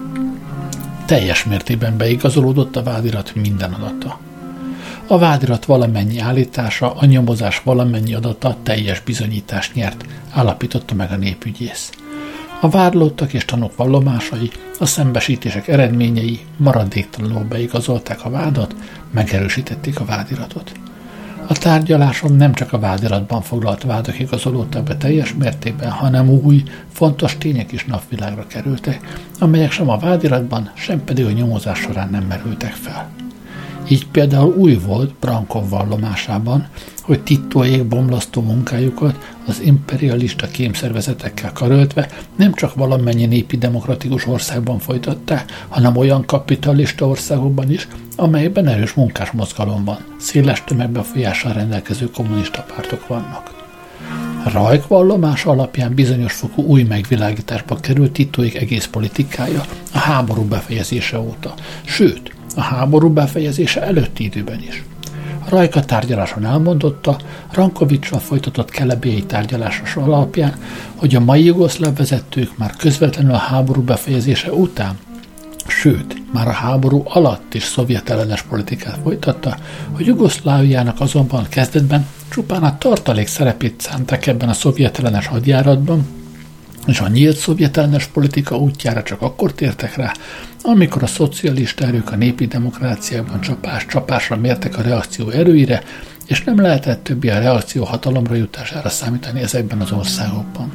teljes 1.06 1.44
mértékben 1.44 1.96
beigazolódott 1.96 2.76
a 2.76 2.82
vádirat 2.82 3.34
minden 3.34 3.72
adata. 3.72 4.18
A 5.06 5.18
vádirat 5.18 5.64
valamennyi 5.64 6.18
állítása, 6.18 6.94
a 6.94 7.04
nyomozás 7.04 7.60
valamennyi 7.64 8.14
adata 8.14 8.56
teljes 8.62 9.00
bizonyítást 9.00 9.74
nyert, 9.74 10.04
állapította 10.30 10.94
meg 10.94 11.10
a 11.12 11.16
népügyész. 11.16 11.90
A 12.60 12.68
vádlottak 12.68 13.32
és 13.32 13.44
tanúk 13.44 13.76
vallomásai, 13.76 14.50
a 14.78 14.86
szembesítések 14.86 15.68
eredményei 15.68 16.40
maradéktalanul 16.56 17.44
beigazolták 17.44 18.24
a 18.24 18.30
vádat, 18.30 18.74
megerősítették 19.10 20.00
a 20.00 20.04
vádiratot. 20.04 20.72
A 21.48 21.52
tárgyaláson 21.58 22.32
nem 22.32 22.52
csak 22.52 22.72
a 22.72 22.78
vádiratban 22.78 23.42
foglalt 23.42 23.82
vádak 23.82 24.18
igazolódtak 24.18 24.82
be 24.82 24.96
teljes 24.96 25.34
mértékben, 25.34 25.90
hanem 25.90 26.28
új, 26.28 26.62
fontos 26.92 27.38
tények 27.38 27.72
is 27.72 27.84
napvilágra 27.84 28.46
kerültek, 28.46 29.28
amelyek 29.38 29.70
sem 29.70 29.88
a 29.88 29.98
vádiratban, 29.98 30.70
sem 30.74 31.04
pedig 31.04 31.24
a 31.24 31.30
nyomozás 31.30 31.78
során 31.78 32.08
nem 32.10 32.22
merültek 32.22 32.72
fel. 32.72 33.25
Így 33.88 34.06
például 34.06 34.54
új 34.56 34.74
volt 34.74 35.14
Brankov 35.20 35.68
vallomásában, 35.68 36.68
hogy 37.02 37.22
tittóék 37.22 37.84
bomlasztó 37.84 38.42
munkájukat 38.42 39.34
az 39.46 39.60
imperialista 39.60 40.46
kémszervezetekkel 40.46 41.52
karöltve 41.52 42.08
nem 42.36 42.54
csak 42.54 42.74
valamennyi 42.74 43.26
népi 43.26 43.56
demokratikus 43.56 44.26
országban 44.26 44.78
folytatták, 44.78 45.64
hanem 45.68 45.96
olyan 45.96 46.24
kapitalista 46.24 47.06
országokban 47.06 47.70
is, 47.70 47.88
amelyben 48.16 48.66
erős 48.66 48.92
munkásmozgalom 48.92 49.84
van, 49.84 49.98
széles 50.18 50.64
tömegbefolyással 50.64 51.52
rendelkező 51.52 52.10
kommunista 52.10 52.66
pártok 52.74 53.06
vannak. 53.06 53.54
Rajk 54.52 54.86
vallomása 54.86 55.50
alapján 55.50 55.94
bizonyos 55.94 56.32
fokú 56.32 56.62
új 56.62 56.82
megvilágításba 56.82 57.76
került 57.76 58.12
Titóik 58.12 58.54
egész 58.54 58.86
politikája 58.86 59.64
a 59.92 59.98
háború 59.98 60.42
befejezése 60.42 61.18
óta, 61.20 61.54
sőt, 61.84 62.35
a 62.56 62.60
háború 62.60 63.08
befejezése 63.12 63.82
előtti 63.82 64.24
időben 64.24 64.62
is. 64.68 64.84
Rajka 65.48 65.80
tárgyaláson 65.80 66.44
elmondotta, 66.44 67.16
Rankovicsal 67.52 68.18
folytatott 68.18 68.70
kelebélyei 68.70 69.22
tárgyalásos 69.22 69.96
alapján, 69.96 70.54
hogy 70.94 71.14
a 71.14 71.20
mai 71.20 71.44
jugoszláv 71.44 71.96
vezetők 71.96 72.58
már 72.58 72.76
közvetlenül 72.76 73.32
a 73.32 73.36
háború 73.36 73.82
befejezése 73.82 74.52
után 74.52 74.96
sőt, 75.66 76.16
már 76.32 76.48
a 76.48 76.52
háború 76.52 77.02
alatt 77.04 77.54
is 77.54 77.62
szovjet 77.62 78.10
ellenes 78.10 78.42
politikát 78.42 78.98
folytatta, 79.02 79.56
hogy 79.92 80.06
Jugoszláviának 80.06 81.00
azonban 81.00 81.46
kezdetben 81.48 82.06
csupán 82.28 82.62
a 82.62 82.78
tartalék 82.78 83.26
szerepét 83.26 83.80
szánták 83.80 84.26
ebben 84.26 84.48
a 84.48 84.52
szovjet 84.52 84.98
ellenes 84.98 85.26
hadjáratban, 85.26 86.06
és 86.86 87.00
a 87.00 87.08
nyílt 87.08 87.36
szovjet 87.36 87.76
ellenes 87.76 88.06
politika 88.06 88.56
útjára 88.56 89.02
csak 89.02 89.22
akkor 89.22 89.52
tértek 89.52 89.96
rá, 89.96 90.12
amikor 90.62 91.02
a 91.02 91.06
szocialista 91.06 91.84
erők 91.84 92.10
a 92.12 92.16
népi 92.16 92.46
demokráciában 92.46 93.40
csapás 93.40 93.86
csapásra 93.86 94.36
mértek 94.36 94.78
a 94.78 94.82
reakció 94.82 95.28
erőire, 95.28 95.82
és 96.26 96.44
nem 96.44 96.60
lehetett 96.60 97.04
többi 97.04 97.30
a 97.30 97.38
reakció 97.38 97.84
hatalomra 97.84 98.34
jutására 98.34 98.88
számítani 98.88 99.40
ezekben 99.40 99.80
az 99.80 99.92
országokban. 99.92 100.72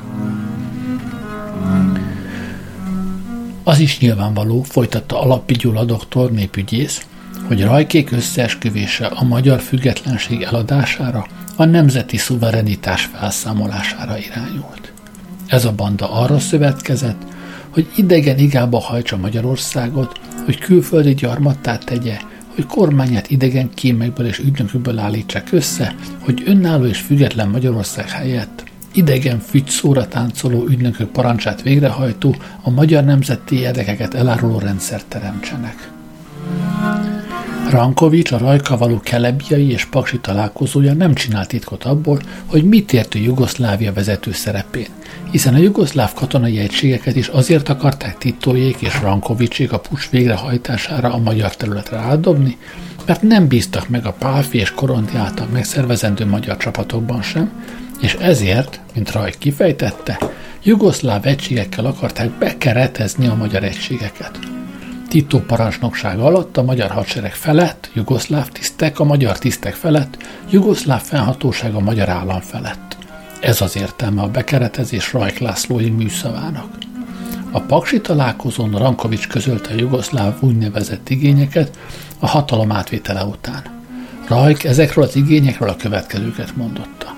Az 3.63 3.79
is 3.79 3.99
nyilvánvaló, 3.99 4.63
folytatta 4.63 5.21
Alappi 5.21 5.53
Gyula 5.53 5.83
doktor 5.83 6.31
népügyész, 6.31 7.05
hogy 7.47 7.63
rajkék 7.63 8.11
összeesküvése 8.11 9.05
a 9.05 9.23
magyar 9.23 9.59
függetlenség 9.59 10.41
eladására, 10.41 11.27
a 11.55 11.65
nemzeti 11.65 12.17
szuverenitás 12.17 13.09
felszámolására 13.13 14.17
irányult. 14.17 14.80
Ez 15.51 15.65
a 15.65 15.71
banda 15.71 16.11
arra 16.11 16.39
szövetkezett, 16.39 17.21
hogy 17.69 17.87
idegen 17.95 18.37
igába 18.37 18.79
hajtsa 18.79 19.17
Magyarországot, 19.17 20.19
hogy 20.45 20.57
külföldi 20.57 21.13
gyarmattá 21.13 21.77
tegye, 21.77 22.17
hogy 22.55 22.65
kormányát 22.65 23.29
idegen 23.29 23.69
kémekből 23.73 24.25
és 24.25 24.39
ügynökökből 24.39 24.99
állítsák 24.99 25.51
össze, 25.51 25.95
hogy 26.19 26.43
önálló 26.45 26.85
és 26.85 26.99
független 26.99 27.49
Magyarország 27.49 28.09
helyett 28.09 28.63
idegen 28.93 29.39
fügy 29.39 29.67
szóra 29.67 30.07
táncoló 30.07 30.65
ügynökök 30.67 31.09
parancsát 31.09 31.61
végrehajtó, 31.61 32.35
a 32.61 32.69
magyar 32.69 33.03
nemzeti 33.03 33.59
érdekeket 33.59 34.13
eláruló 34.13 34.59
rendszert 34.59 35.05
teremtsenek. 35.05 35.91
Rankovics 37.71 38.31
a 38.31 38.37
rajka 38.37 38.77
való 38.77 38.99
kelebiai 38.99 39.71
és 39.71 39.85
paksi 39.85 40.19
találkozója 40.19 40.93
nem 40.93 41.13
csinált 41.13 41.47
titkot 41.47 41.83
abból, 41.83 42.21
hogy 42.45 42.63
mit 42.63 42.93
ért 42.93 43.15
a 43.15 43.17
Jugoszlávia 43.17 43.93
vezető 43.93 44.31
szerepén, 44.31 44.87
hiszen 45.31 45.53
a 45.53 45.57
jugoszláv 45.57 46.13
katonai 46.13 46.57
egységeket 46.57 47.15
is 47.15 47.27
azért 47.27 47.69
akarták 47.69 48.17
Tittójék 48.17 48.81
és 48.81 49.01
Rankovicsék 49.01 49.71
a 49.71 49.79
pucs 49.79 50.09
végrehajtására 50.09 51.13
a 51.13 51.17
magyar 51.17 51.55
területre 51.55 51.97
átdobni, 51.97 52.57
mert 53.05 53.21
nem 53.21 53.47
bíztak 53.47 53.89
meg 53.89 54.05
a 54.05 54.15
Pálfi 54.19 54.57
és 54.57 54.71
Korondi 54.71 55.15
által 55.15 55.47
megszervezendő 55.51 56.25
magyar 56.25 56.57
csapatokban 56.57 57.21
sem, 57.21 57.51
és 58.01 58.13
ezért, 58.13 58.79
mint 58.93 59.11
Raj 59.11 59.33
kifejtette, 59.37 60.17
jugoszláv 60.63 61.25
egységekkel 61.25 61.85
akarták 61.85 62.29
bekeretezni 62.29 63.27
a 63.27 63.35
magyar 63.35 63.63
egységeket. 63.63 64.60
Tito 65.11 65.39
parancsnokság 65.39 66.19
alatt 66.19 66.57
a 66.57 66.63
magyar 66.63 66.89
hadsereg 66.89 67.33
felett, 67.33 67.89
jugoszláv 67.93 68.49
tisztek 68.49 68.99
a 68.99 69.03
magyar 69.03 69.37
tisztek 69.37 69.73
felett, 69.73 70.17
jugoszláv 70.49 71.01
fennhatóság 71.01 71.75
a 71.75 71.79
magyar 71.79 72.09
állam 72.09 72.39
felett. 72.39 72.97
Ez 73.41 73.61
az 73.61 73.75
értelme 73.75 74.21
a 74.21 74.29
bekeretezés 74.29 75.13
Rajk 75.13 75.37
Lászlói 75.37 75.89
műszavának. 75.89 76.77
A 77.51 77.59
paksi 77.59 78.01
találkozón 78.01 78.71
Rankovics 78.71 79.27
közölte 79.27 79.73
a 79.73 79.77
jugoszláv 79.77 80.37
úgynevezett 80.39 81.09
igényeket 81.09 81.77
a 82.19 82.27
hatalom 82.27 82.71
átvétele 82.71 83.23
után. 83.23 83.63
Rajk 84.27 84.63
ezekről 84.63 85.03
az 85.03 85.15
igényekről 85.15 85.69
a 85.69 85.75
következőket 85.75 86.55
mondotta. 86.55 87.15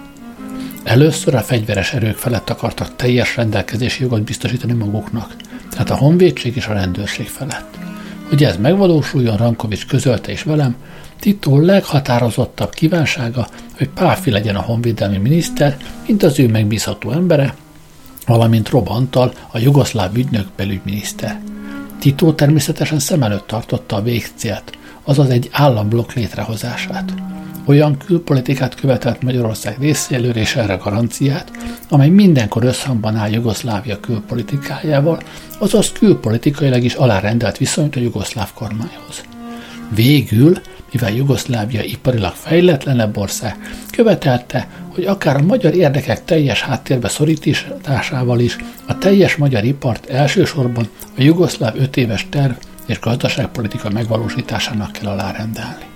Először 0.83 1.35
a 1.35 1.41
fegyveres 1.41 1.93
erők 1.93 2.17
felett 2.17 2.49
akartak 2.49 2.95
teljes 2.95 3.35
rendelkezési 3.35 4.03
jogot 4.03 4.23
biztosítani 4.23 4.73
maguknak, 4.73 5.35
tehát 5.73 5.89
a 5.89 5.95
honvédség 5.95 6.55
és 6.55 6.67
a 6.67 6.73
rendőrség 6.73 7.27
felett. 7.27 7.77
Hogy 8.29 8.43
ez 8.43 8.57
megvalósuljon, 8.57 9.37
Rankovics 9.37 9.85
közölte 9.85 10.31
is 10.31 10.43
velem, 10.43 10.75
Tito 11.19 11.59
leghatározottabb 11.59 12.73
kívánsága, 12.73 13.47
hogy 13.77 13.89
Páfi 13.89 14.31
legyen 14.31 14.55
a 14.55 14.61
honvédelmi 14.61 15.17
miniszter, 15.17 15.77
mint 16.07 16.23
az 16.23 16.39
ő 16.39 16.47
megbízható 16.47 17.11
embere, 17.11 17.55
valamint 18.25 18.69
Rob 18.69 18.89
Antal, 18.89 19.33
a 19.51 19.57
jugoszláv 19.57 20.15
ügynök 20.15 20.47
belügyminiszter. 20.55 21.39
Tito 21.99 22.33
természetesen 22.33 22.99
szem 22.99 23.23
előtt 23.23 23.47
tartotta 23.47 23.95
a 23.95 24.01
végcélt, 24.01 24.77
azaz 25.03 25.29
egy 25.29 25.49
államblokk 25.51 26.11
létrehozását. 26.13 27.13
Olyan 27.65 27.97
külpolitikát 27.97 28.75
követelt 28.75 29.21
Magyarország 29.21 29.77
részéről 29.79 30.35
és 30.35 30.55
erre 30.55 30.75
garanciát, 30.75 31.51
amely 31.89 32.09
mindenkor 32.09 32.63
összhangban 32.63 33.15
áll 33.15 33.31
Jugoszlávia 33.31 33.99
külpolitikájával, 33.99 35.21
azaz 35.59 35.91
külpolitikailag 35.91 36.83
is 36.83 36.93
alárendelt 36.93 37.57
viszonyt 37.57 37.95
a 37.95 37.99
jugoszláv 37.99 38.53
kormányhoz. 38.53 39.23
Végül 39.89 40.57
mivel 40.91 41.11
Jugoszlávia 41.11 41.83
iparilag 41.83 42.33
fejletlenebb 42.33 43.17
ország, 43.17 43.55
követelte, 43.91 44.67
hogy 44.87 45.05
akár 45.05 45.35
a 45.35 45.41
magyar 45.41 45.75
érdekek 45.75 46.25
teljes 46.25 46.61
háttérbe 46.61 47.07
szorításával 47.07 48.39
is 48.39 48.57
a 48.87 48.97
teljes 48.97 49.35
magyar 49.35 49.63
ipart 49.63 50.05
elsősorban 50.05 50.89
a 51.17 51.21
jugoszláv 51.21 51.75
öt 51.75 51.97
éves 51.97 52.27
terv 52.29 52.53
és 52.85 52.99
gazdaságpolitika 52.99 53.89
megvalósításának 53.89 54.91
kell 54.91 55.11
alárendelni. 55.11 55.91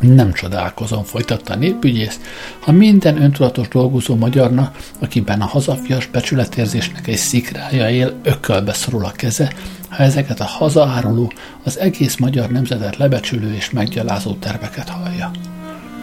Nem 0.00 0.32
csodálkozom, 0.32 1.04
folytatta 1.04 1.52
a 1.52 1.56
népügyész, 1.56 2.20
ha 2.60 2.72
minden 2.72 3.22
öntudatos 3.22 3.68
dolgozó 3.68 4.14
magyarna, 4.14 4.72
akiben 4.98 5.40
a 5.40 5.46
hazafias 5.46 6.06
becsületérzésnek 6.06 7.06
egy 7.06 7.16
szikrája 7.16 7.90
él, 7.90 8.12
ökölbe 8.22 8.72
szorul 8.72 9.04
a 9.04 9.12
keze, 9.12 9.52
ha 9.88 10.02
ezeket 10.02 10.40
a 10.40 10.44
hazaáruló, 10.44 11.32
az 11.64 11.78
egész 11.78 12.16
magyar 12.16 12.50
nemzetet 12.50 12.96
lebecsülő 12.96 13.54
és 13.54 13.70
meggyalázó 13.70 14.34
terveket 14.34 14.88
hallja. 14.88 15.30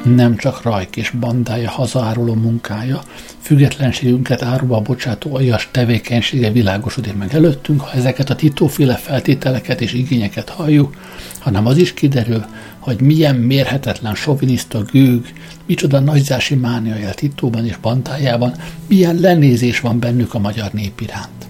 Nem 0.03 0.35
csak 0.35 0.61
Rajk 0.61 0.95
és 0.95 1.09
bandája 1.09 1.69
hazaáruló 1.69 2.33
munkája, 2.33 3.01
függetlenségünket 3.39 4.41
áruba 4.41 4.81
bocsátó 4.81 5.31
olyas 5.31 5.69
tevékenysége 5.71 6.51
világosodik 6.51 7.17
meg 7.17 7.33
előttünk, 7.33 7.81
ha 7.81 7.91
ezeket 7.91 8.29
a 8.29 8.35
titóféle 8.35 8.95
feltételeket 8.95 9.81
és 9.81 9.93
igényeket 9.93 10.49
halljuk, 10.49 10.95
hanem 11.39 11.65
az 11.65 11.77
is 11.77 11.93
kiderül, 11.93 12.45
hogy 12.83 13.01
milyen 13.01 13.35
mérhetetlen 13.35 14.15
soviniszta 14.15 14.81
gőg, 14.91 15.33
micsoda 15.65 15.99
nagyzási 15.99 16.55
mánia 16.55 16.97
él 16.97 17.13
titóban 17.13 17.65
és 17.65 17.77
bandájában, 17.77 18.53
milyen 18.87 19.15
lenézés 19.15 19.79
van 19.79 19.99
bennük 19.99 20.33
a 20.33 20.39
magyar 20.39 20.71
nép 20.71 21.01
iránt. 21.01 21.47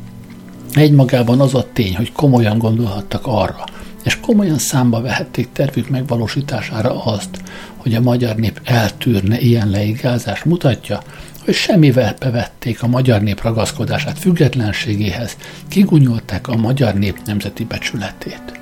Egymagában 0.73 1.39
az 1.39 1.55
a 1.55 1.67
tény, 1.73 1.95
hogy 1.95 2.11
komolyan 2.11 2.57
gondolhattak 2.57 3.21
arra, 3.27 3.63
és 4.03 4.19
komolyan 4.19 4.57
számba 4.57 5.01
vehették 5.01 5.51
tervük 5.51 5.89
megvalósítására 5.89 7.03
azt, 7.03 7.41
hogy 7.77 7.95
a 7.95 8.01
magyar 8.01 8.35
nép 8.35 8.61
eltűrne 8.63 9.39
ilyen 9.39 9.69
leigázás 9.69 10.43
mutatja, 10.43 11.01
hogy 11.45 11.53
semmivel 11.53 12.15
bevették 12.19 12.83
a 12.83 12.87
magyar 12.87 13.21
nép 13.21 13.41
ragaszkodását 13.41 14.19
függetlenségéhez, 14.19 15.37
kigunyolták 15.67 16.47
a 16.47 16.55
magyar 16.55 16.93
nép 16.93 17.21
nemzeti 17.25 17.63
becsületét. 17.63 18.59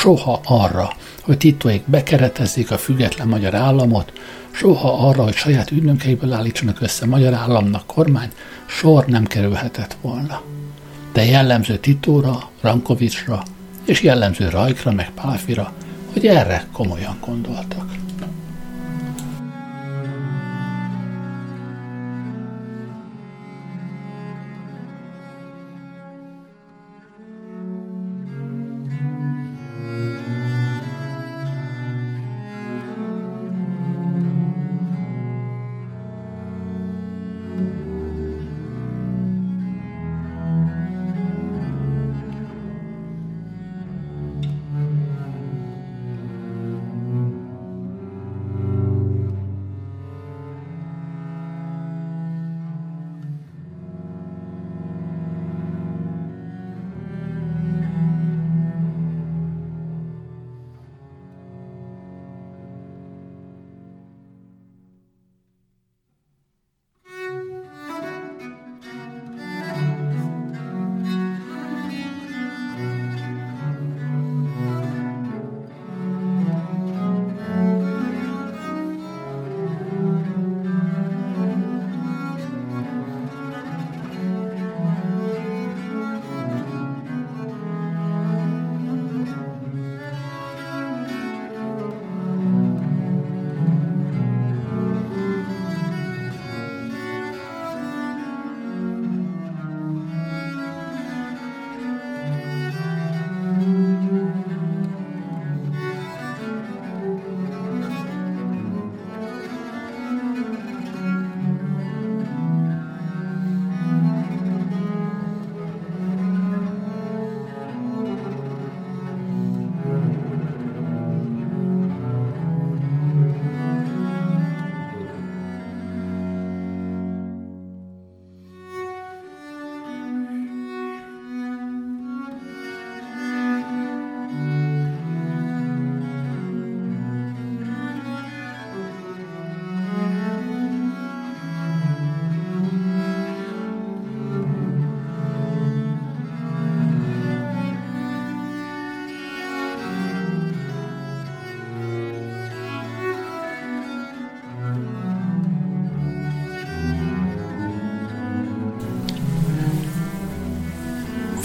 Soha 0.00 0.40
arra, 0.44 0.92
hogy 1.26 1.36
titóik 1.36 1.82
bekeretezzék 1.86 2.70
a 2.70 2.78
független 2.78 3.28
magyar 3.28 3.54
államot, 3.54 4.12
soha 4.50 5.08
arra, 5.08 5.22
hogy 5.22 5.34
saját 5.34 5.70
ügynökeiből 5.70 6.32
állítsanak 6.32 6.80
össze 6.80 7.06
magyar 7.06 7.34
államnak 7.34 7.86
kormány, 7.86 8.30
sor 8.66 9.06
nem 9.06 9.24
kerülhetett 9.24 9.96
volna 10.00 10.42
de 11.16 11.24
jellemző 11.24 11.76
Titóra, 11.76 12.50
Rankovicsra 12.60 13.42
és 13.84 14.02
jellemző 14.02 14.48
Rajkra 14.48 14.92
meg 14.92 15.10
Pálfira, 15.10 15.72
hogy 16.12 16.26
erre 16.26 16.66
komolyan 16.72 17.16
gondoltak. 17.26 18.05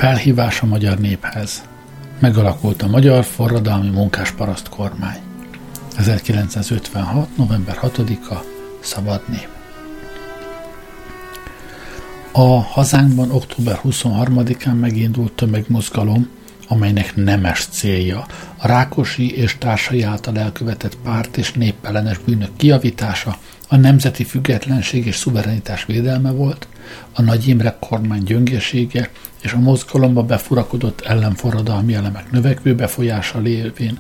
Felhívás 0.02 0.62
a 0.62 0.66
magyar 0.66 1.00
néphez. 1.00 1.64
Megalakult 2.20 2.82
a 2.82 2.88
Magyar 2.88 3.24
Forradalmi 3.24 3.90
Munkásparaszt 3.90 4.70
kormány. 4.70 5.18
1956. 5.98 7.38
november 7.38 7.78
6-a 7.82 8.44
Szabad 8.80 9.22
nép. 9.28 9.48
A 12.32 12.62
hazánkban 12.62 13.32
október 13.32 13.80
23-án 13.84 14.80
megindult 14.80 15.32
tömegmozgalom, 15.32 16.30
amelynek 16.68 17.16
nemes 17.16 17.66
célja 17.66 18.26
a 18.62 18.68
Rákosi 18.68 19.36
és 19.38 19.58
társai 19.58 20.02
által 20.02 20.38
elkövetett 20.38 20.98
párt 21.04 21.38
és 21.38 21.52
néppellenes 21.52 22.18
bűnök 22.18 22.56
kiavítása, 22.56 23.38
a 23.68 23.76
nemzeti 23.76 24.24
függetlenség 24.24 25.06
és 25.06 25.16
szuverenitás 25.16 25.86
védelme 25.86 26.32
volt– 26.32 26.68
A 27.14 27.22
Nagy 27.22 27.48
Imre 27.48 27.78
kormány 27.80 28.24
gyöngésége 28.24 29.10
és 29.42 29.54
a 29.54 29.60
mozgalomba 29.60 30.24
befurakodott 30.24 31.02
ellenforradalmi 31.02 31.94
elemek 31.94 32.32
növekvő 32.32 32.76
befolyása 32.76 33.40
lévén 33.40 34.00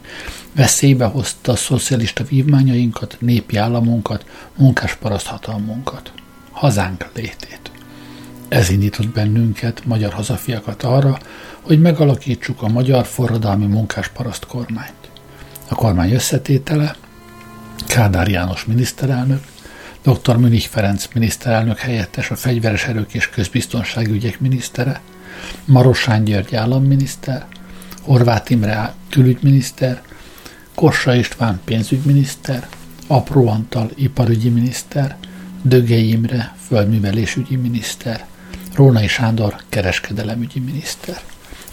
veszélybe 0.55 1.05
hozta 1.05 1.51
a 1.51 1.55
szocialista 1.55 2.23
vívmányainkat, 2.23 3.17
népi 3.19 3.57
államunkat, 3.57 4.25
munkásparaszt 4.57 5.25
hatalmunkat, 5.25 6.13
hazánk 6.51 7.09
létét. 7.15 7.71
Ez 8.47 8.69
indított 8.69 9.07
bennünket, 9.07 9.85
magyar 9.85 10.13
hazafiakat 10.13 10.83
arra, 10.83 11.17
hogy 11.61 11.81
megalakítsuk 11.81 12.61
a 12.61 12.67
magyar 12.67 13.05
forradalmi 13.05 13.65
munkásparaszt 13.65 14.45
kormányt. 14.45 15.09
A 15.69 15.75
kormány 15.75 16.11
összetétele 16.11 16.95
Kádár 17.87 18.27
János 18.27 18.65
miniszterelnök, 18.65 19.43
dr. 20.01 20.37
Münich 20.37 20.69
Ferenc 20.69 21.07
miniszterelnök 21.13 21.77
helyettes, 21.77 22.31
a 22.31 22.35
fegyveres 22.35 22.85
erők 22.85 23.13
és 23.13 23.29
közbiztonságügyek 23.29 24.39
minisztere, 24.39 25.01
Marosán 25.65 26.23
György 26.23 26.55
államminiszter, 26.55 27.45
Horváth 28.01 28.51
Imre 28.51 28.93
külügyminiszter, 29.09 30.01
Kossa 30.75 31.15
István 31.15 31.61
pénzügyminiszter, 31.65 32.67
Apró 33.07 33.47
Antal 33.47 33.89
iparügyi 33.95 34.49
miniszter, 34.49 35.17
Dögei 35.61 36.09
Imre 36.09 36.55
földművelésügyi 36.67 37.55
miniszter, 37.55 38.25
Rónai 38.73 39.07
Sándor 39.07 39.55
kereskedelemügyi 39.69 40.59
miniszter. 40.59 41.21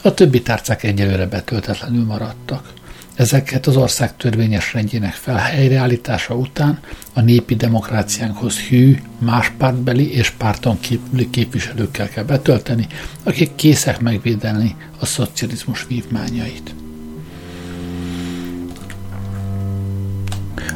A 0.02 0.14
többi 0.14 0.42
tárcák 0.42 0.82
egyelőre 0.82 1.26
betöltetlenül 1.26 2.04
maradtak. 2.04 2.72
Ezeket 3.14 3.66
az 3.66 3.76
ország 3.76 4.16
törvényes 4.16 4.72
rendjének 4.72 5.12
felhelyreállítása 5.12 6.34
után 6.34 6.80
a 7.12 7.20
népi 7.20 7.56
demokráciánkhoz 7.56 8.58
hű, 8.58 8.98
más 9.18 9.52
pártbeli 9.58 10.12
és 10.12 10.30
párton 10.30 10.80
kívüli 10.80 11.30
képviselőkkel 11.30 12.08
kell 12.08 12.24
betölteni, 12.24 12.86
akik 13.22 13.54
készek 13.54 14.00
megvédeni 14.00 14.76
a 14.98 15.06
szocializmus 15.06 15.86
vívmányait. 15.86 16.74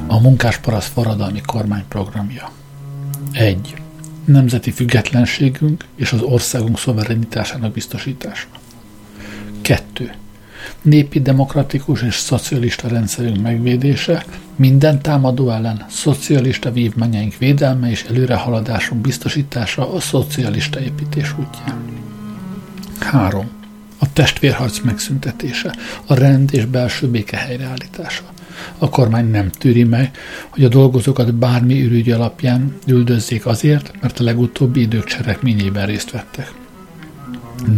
A 0.07 0.21
munkásparasz 0.21 0.91
forradalmi 0.95 1.41
kormány 1.41 1.85
programja 1.89 2.51
1. 3.33 3.75
Nemzeti 4.25 4.71
függetlenségünk 4.71 5.85
és 5.97 6.13
az 6.13 6.21
országunk 6.21 6.79
szuverenitásának 6.79 7.73
biztosítása. 7.73 8.47
2 9.63 10.13
népi 10.83 11.21
demokratikus 11.21 12.03
és 12.03 12.15
szocialista 12.15 12.89
rendszerünk 12.89 13.43
megvédése, 13.43 14.25
minden 14.57 15.03
támadó 15.03 15.51
ellen 15.51 15.87
szocialista 15.89 16.73
vívmányaink 16.73 17.37
védelme 17.39 17.91
és 17.91 18.05
előrehaladásunk 18.09 19.01
biztosítása 19.01 19.95
a 19.95 20.01
szocialista 20.01 20.81
építés 20.81 21.33
útján. 21.33 21.83
3. 22.99 23.51
A 23.99 24.13
testvérharc 24.13 24.81
megszüntetése, 24.81 25.75
a 26.07 26.15
rend 26.15 26.55
és 26.55 26.65
belső 26.65 27.09
béke 27.09 27.37
helyreállítása. 27.37 28.23
A 28.79 28.89
kormány 28.89 29.31
nem 29.31 29.51
tűri 29.51 29.85
meg, 29.85 30.17
hogy 30.49 30.65
a 30.65 30.69
dolgozókat 30.69 31.35
bármi 31.35 31.83
ürügy 31.85 32.11
alapján 32.11 32.77
üldözzék 32.87 33.47
azért, 33.47 33.93
mert 34.01 34.21
a 34.21 34.25
legutóbbi 34.25 34.81
idők 34.81 35.05
cselekményében 35.05 35.87
részt 35.87 36.11
vettek. 36.11 36.53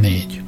4 0.01 0.43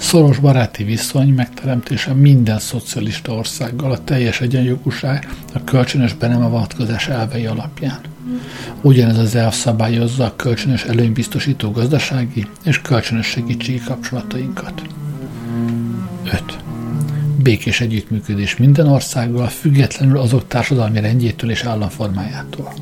szoros 0.00 0.38
baráti 0.38 0.84
viszony 0.84 1.28
megteremtése 1.28 2.12
minden 2.12 2.58
szocialista 2.58 3.32
országgal 3.32 3.90
a 3.90 4.04
teljes 4.04 4.40
egyenjogúság 4.40 5.28
a 5.54 5.64
kölcsönös 5.64 6.12
be 6.12 6.28
nem 6.28 6.44
avatkozás 6.44 7.08
elvei 7.08 7.46
alapján. 7.46 8.00
Ugyanez 8.80 9.18
az 9.18 9.34
elv 9.34 9.52
szabályozza 9.52 10.24
a 10.24 10.36
kölcsönös 10.36 10.84
előnybiztosító 10.84 11.70
gazdasági 11.70 12.46
és 12.64 12.80
kölcsönös 12.80 13.26
segítségi 13.26 13.80
kapcsolatainkat. 13.80 14.82
5. 16.24 16.42
Békés 17.42 17.80
együttműködés 17.80 18.56
minden 18.56 18.86
országgal, 18.86 19.46
függetlenül 19.46 20.18
azok 20.18 20.48
társadalmi 20.48 21.00
rendjétől 21.00 21.50
és 21.50 21.64
államformájától. 21.64 22.72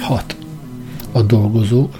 6. 0.00 0.36
A 1.12 1.22
dolgozók, 1.22 1.94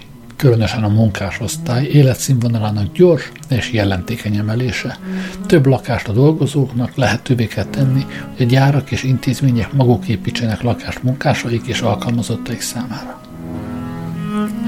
különösen 0.45 0.85
a 0.85 0.89
munkásosztály 0.89 1.85
életszínvonalának 1.85 2.93
gyors 2.93 3.33
és 3.49 3.73
jelentékeny 3.73 4.37
emelése. 4.37 4.99
Több 5.47 5.67
lakást 5.67 6.09
a 6.09 6.13
dolgozóknak 6.13 6.95
lehetővé 6.95 7.47
kell 7.47 7.65
tenni, 7.65 8.07
hogy 8.37 8.47
a 8.47 8.49
gyárak 8.49 8.91
és 8.91 9.03
intézmények 9.03 9.73
maguk 9.73 10.09
építsenek 10.09 10.63
lakást 10.63 11.03
munkásaik 11.03 11.67
és 11.67 11.81
alkalmazottaik 11.81 12.61
számára. 12.61 13.21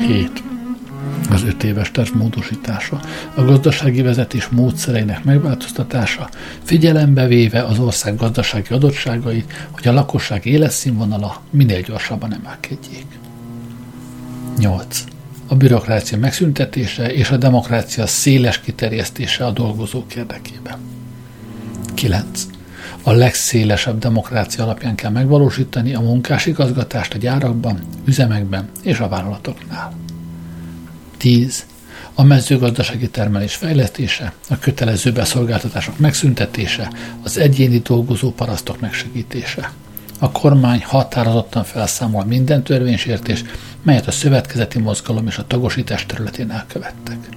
7. 0.07 0.43
Az 1.31 1.43
öt 1.43 1.65
éves 1.65 1.91
terv 1.91 2.15
módosítása, 2.15 3.01
a 3.35 3.43
gazdasági 3.43 4.03
vezetés 4.03 4.49
módszereinek 4.49 5.25
megváltoztatása, 5.25 6.29
figyelembe 6.63 7.27
véve 7.27 7.63
az 7.63 7.79
ország 7.79 8.17
gazdasági 8.17 8.75
adottságait, 8.75 9.53
hogy 9.71 9.89
a 9.89 9.93
lakosság 9.93 10.47
életszínvonala 10.47 11.43
minél 11.51 11.81
gyorsabban 11.81 12.35
emelkedjék. 12.35 13.07
8 14.59 15.05
a 15.47 15.55
bürokrácia 15.55 16.19
megszüntetése 16.19 17.13
és 17.13 17.31
a 17.31 17.37
demokrácia 17.37 18.07
széles 18.07 18.61
kiterjesztése 18.61 19.47
a 19.47 19.51
dolgozók 19.51 20.15
érdekében. 20.15 20.79
9. 21.95 22.47
A 23.03 23.13
legszélesebb 23.13 23.99
demokrácia 23.99 24.65
alapján 24.65 24.95
kell 24.95 25.11
megvalósítani 25.11 25.95
a 25.95 26.01
munkás 26.01 26.47
igazgatást 26.47 27.15
a 27.15 27.19
gyárakban, 27.19 27.79
üzemekben 28.05 28.69
és 28.83 28.99
a 28.99 29.09
vállalatoknál. 29.09 29.93
10. 31.17 31.67
A 32.15 32.23
mezőgazdasági 32.23 33.09
termelés 33.09 33.55
fejlesztése, 33.55 34.33
a 34.49 34.59
kötelező 34.59 35.13
beszolgáltatások 35.13 35.99
megszüntetése, 35.99 36.93
az 37.23 37.39
egyéni 37.39 37.79
dolgozó 37.79 38.33
parasztok 38.33 38.81
megsegítése. 38.81 39.73
A 40.19 40.31
kormány 40.31 40.83
határozottan 40.85 41.65
felszámol 41.65 42.25
minden 42.25 42.63
törvénysértés, 42.63 43.45
melyet 43.83 44.07
a 44.07 44.11
szövetkezeti 44.11 44.79
mozgalom 44.79 45.27
és 45.27 45.39
a 45.39 45.47
tagosítás 45.47 46.07
területén 46.07 46.51
elkövettek. 46.51 47.29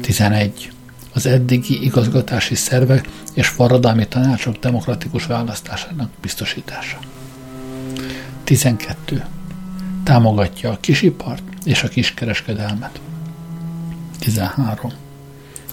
11. 0.00 0.72
Az 1.12 1.26
eddigi 1.26 1.84
igazgatási 1.84 2.54
szervek 2.54 3.08
és 3.34 3.48
forradalmi 3.48 4.08
tanácsok 4.08 4.58
demokratikus 4.58 5.26
választásának 5.26 6.10
biztosítása. 6.20 6.98
12. 8.44 9.24
Támogatja 10.04 10.70
a 10.70 10.78
kisipart 10.80 11.42
és 11.64 11.82
a 11.82 11.88
kiskereskedelmet. 11.88 13.00
13. 14.18 14.92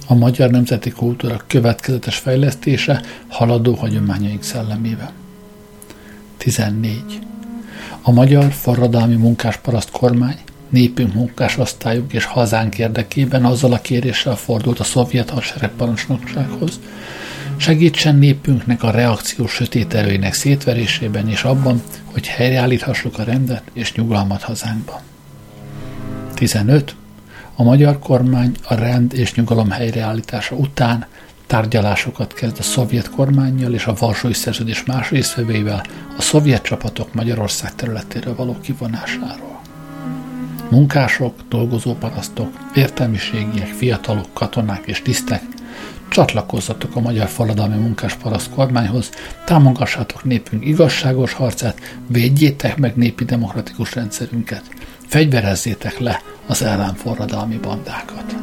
A 0.08 0.14
magyar 0.14 0.50
nemzeti 0.50 0.90
kultúra 0.90 1.42
következetes 1.48 2.18
fejlesztése 2.18 3.02
haladó 3.28 3.74
hagyományaink 3.74 4.44
szellemében. 4.44 5.19
14. 6.40 7.20
A 8.02 8.12
magyar 8.12 8.52
forradalmi 8.52 9.16
munkásparaszt 9.16 9.92
kormány 9.92 10.38
népünk 10.70 11.14
munkásosztályuk 11.14 12.14
és 12.14 12.26
hazánk 12.26 12.78
érdekében 12.78 13.46
azzal 13.46 13.74
a 13.74 13.82
kéréssel 13.82 14.36
fordult 14.36 14.80
a 14.80 14.84
szovjet 14.84 15.30
hadseregparancsnoksághoz, 15.30 16.80
segítsen 17.58 18.16
népünknek 18.16 18.84
a 18.84 18.92
reakció 18.92 19.48
sötét 19.48 19.94
erőinek 19.94 20.34
szétverésében 20.34 21.30
és 21.30 21.44
abban, 21.44 21.82
hogy 22.04 22.28
helyreállíthassuk 22.28 23.20
a 23.20 23.24
rendet 23.24 23.64
és 23.74 23.94
nyugalmat 23.94 24.42
hazánkban. 24.42 25.00
15. 26.34 26.96
A 27.56 27.64
magyar 27.64 28.00
kormány 28.00 28.56
a 28.64 28.74
rend 28.74 29.14
és 29.14 29.34
nyugalom 29.34 29.70
helyreállítása 29.70 30.56
után 30.56 31.08
Tárgyalásokat 31.50 32.34
kezd 32.34 32.56
a 32.60 32.64
szovjet 32.64 33.10
kormányjal 33.10 33.74
és 33.74 33.86
a 33.86 33.94
Varsói 34.00 34.34
Szerződés 34.34 34.84
más 34.86 35.10
részvevőivel 35.10 35.86
a 36.18 36.22
szovjet 36.22 36.62
csapatok 36.62 37.14
Magyarország 37.14 37.76
területéről 37.76 38.36
való 38.36 38.58
kivonásáról. 38.62 39.62
Munkások, 40.70 41.34
dolgozóparasztok, 41.48 42.50
értelmiségiek, 42.76 43.68
fiatalok, 43.68 44.34
katonák 44.34 44.86
és 44.86 45.02
tisztek, 45.02 45.42
csatlakozzatok 46.10 46.96
a 46.96 47.00
magyar 47.00 47.28
forradalmi 47.28 47.78
munkásparaszt 47.78 48.50
kormányhoz, 48.50 49.10
támogassátok 49.46 50.24
népünk 50.24 50.66
igazságos 50.66 51.34
harcát, 51.34 51.80
védjétek 52.08 52.78
meg 52.78 52.96
népi 52.96 53.26
demokratikus 53.26 53.96
rendszerünket, 53.96 54.64
fegyverezzétek 55.08 56.00
le 56.00 56.22
az 56.48 56.62
ellenforradalmi 56.62 57.58
bandákat. 57.58 58.36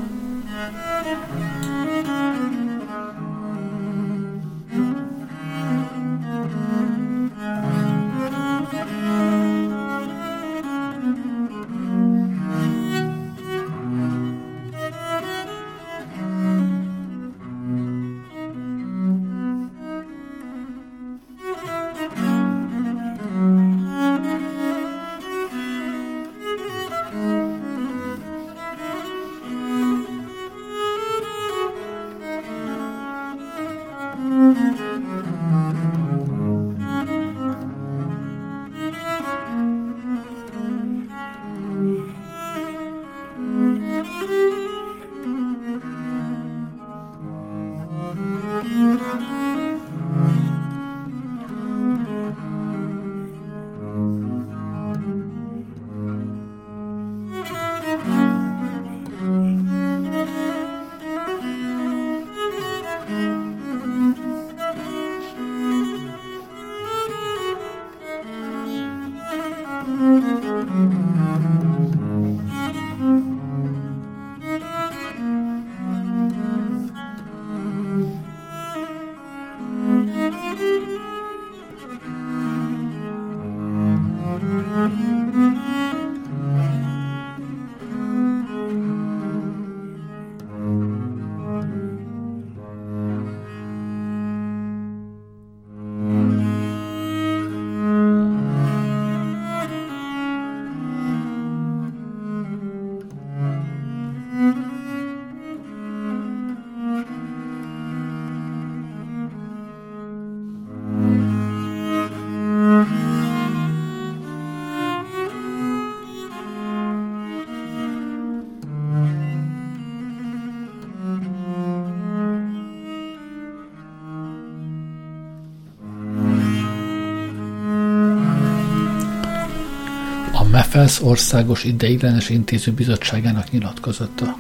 MEFELS 130.57 131.01
Országos 131.03 131.65
Ideiglenes 131.65 132.29
Intéző 132.29 132.73
Bizottságának 132.73 133.51
nyilatkozata. 133.51 134.37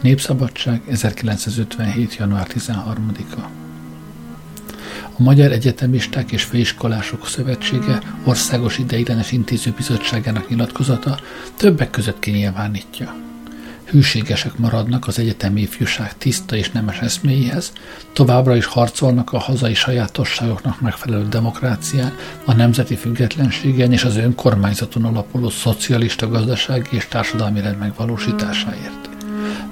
Népszabadság 0.00 0.82
1957. 0.88 2.14
január 2.16 2.46
13-a. 2.54 3.40
A 5.18 5.22
Magyar 5.22 5.52
Egyetemisták 5.52 6.32
és 6.32 6.42
Főiskolások 6.42 7.26
Szövetsége 7.26 8.02
Országos 8.24 8.78
Ideiglenes 8.78 9.32
Intéző 9.32 9.72
Bizottságának 9.76 10.48
nyilatkozata 10.48 11.18
többek 11.56 11.90
között 11.90 12.18
kinyilvánítja– 12.18 13.14
hűségesek 13.90 14.58
maradnak 14.58 15.06
az 15.06 15.18
egyetemi 15.18 15.60
ifjúság 15.60 16.18
tiszta 16.18 16.56
és 16.56 16.70
nemes 16.70 16.98
eszméihez, 16.98 17.72
továbbra 18.12 18.56
is 18.56 18.64
harcolnak 18.64 19.32
a 19.32 19.38
hazai 19.38 19.74
sajátosságoknak 19.74 20.80
megfelelő 20.80 21.28
demokrácián, 21.28 22.12
a 22.44 22.52
nemzeti 22.52 22.94
függetlenségen 22.94 23.92
és 23.92 24.04
az 24.04 24.16
önkormányzaton 24.16 25.04
alapuló 25.04 25.48
szocialista 25.48 26.28
gazdasági 26.28 26.96
és 26.96 27.08
társadalmi 27.08 27.60
rend 27.60 27.78
megvalósításáért. 27.78 29.08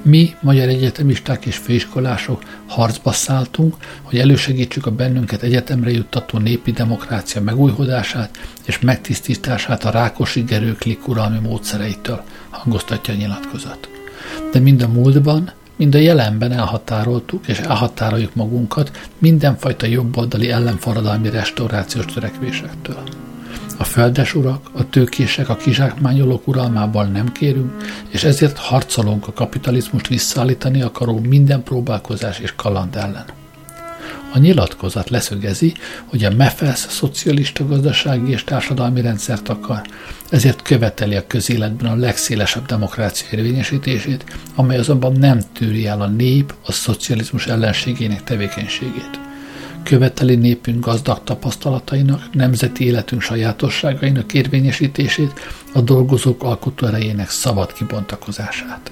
Mi, 0.03 0.35
magyar 0.41 0.69
egyetemisták 0.69 1.47
és 1.47 1.57
főiskolások 1.57 2.43
harcba 2.67 3.13
szálltunk, 3.13 3.77
hogy 4.03 4.19
elősegítsük 4.19 4.87
a 4.87 4.91
bennünket 4.91 5.43
egyetemre 5.43 5.91
juttató 5.91 6.39
népi 6.39 6.73
demokrácia 6.73 7.41
megújhodását 7.41 8.39
és 8.65 8.79
megtisztítását 8.79 9.85
a 9.85 9.91
rákosi 9.91 10.43
gerőklik 10.43 11.09
uralmi 11.09 11.39
módszereitől, 11.39 12.23
hangoztatja 12.51 13.15
a 13.15 13.17
nyilatkozat 13.17 13.94
de 14.53 14.59
mind 14.59 14.83
a 14.83 14.89
múltban, 14.89 15.53
mind 15.77 15.95
a 15.95 15.99
jelenben 15.99 16.53
elhatároltuk 16.53 17.49
és 17.49 17.59
elhatároljuk 17.59 18.35
magunkat 18.35 18.91
mindenfajta 19.19 19.87
jobboldali 19.87 20.51
ellenforradalmi 20.51 21.31
restaurációs 21.31 22.05
törekvésektől. 22.05 23.03
A 23.79 23.85
földes 23.85 24.35
urak, 24.35 24.71
a 24.73 24.89
tőkések, 24.89 25.49
a 25.49 25.57
kizsákmányolók 25.57 26.49
uralmából 26.49 27.05
nem 27.05 27.33
kérünk, 27.33 27.73
és 28.09 28.25
ezért 28.25 28.59
harcolunk 28.59 29.29
a 29.29 29.33
kapitalizmust 29.33 30.09
visszaállítani 30.09 30.83
akaró 30.83 31.19
minden 31.19 31.63
próbálkozás 31.63 32.39
és 32.39 32.53
kaland 32.57 32.97
ellen. 32.97 33.44
A 34.35 34.39
nyilatkozat 34.39 35.11
leszögezi, 35.11 35.75
hogy 36.05 36.25
a 36.25 36.31
MEFESZ 36.31 36.87
szocialista 36.91 37.67
gazdasági 37.67 38.31
és 38.31 38.45
társadalmi 38.45 39.01
rendszert 39.01 39.49
akar, 39.49 39.83
ezért 40.31 40.63
követeli 40.63 41.15
a 41.17 41.27
közéletben 41.27 41.91
a 41.91 41.97
legszélesebb 41.97 42.67
demokrácia 42.67 43.29
érvényesítését, 43.31 44.25
amely 44.55 44.79
azonban 44.79 45.13
nem 45.13 45.41
tűri 45.53 45.87
el 45.87 46.01
a 46.01 46.07
nép 46.07 46.55
a 46.65 46.73
szocializmus 46.73 47.47
ellenségének 47.47 48.25
tevékenységét. 48.25 49.21
Követeli 49.83 50.35
népünk 50.35 50.85
gazdag 50.85 51.25
tapasztalatainak, 51.25 52.33
nemzeti 52.33 52.85
életünk 52.85 53.23
sajátosságainak 53.23 54.35
érvényesítését, 54.35 55.33
a 55.73 55.81
dolgozók 55.81 56.43
alkotó 56.43 56.87
erejének 56.87 57.31
szabad 57.31 57.73
kibontakozását. 57.73 58.91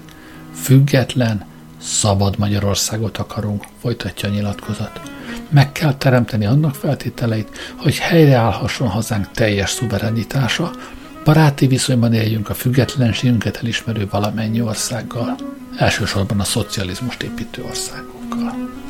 Független, 0.54 1.50
szabad 1.82 2.38
Magyarországot 2.38 3.18
akarunk, 3.18 3.64
folytatja 3.80 4.28
a 4.28 4.32
nyilatkozat. 4.32 5.00
Meg 5.48 5.72
kell 5.72 5.94
teremteni 5.94 6.46
annak 6.46 6.74
feltételeit, 6.74 7.48
hogy 7.76 7.98
helyreállhasson 7.98 8.88
hazánk 8.88 9.30
teljes 9.30 9.70
szuverenitása, 9.70 10.70
baráti 11.24 11.66
viszonyban 11.66 12.12
éljünk 12.12 12.48
a 12.48 12.54
függetlenségünket 12.54 13.56
elismerő 13.56 14.08
valamennyi 14.10 14.60
országgal, 14.60 15.36
elsősorban 15.76 16.40
a 16.40 16.44
szocializmust 16.44 17.22
építő 17.22 17.62
országokkal. 17.62 18.81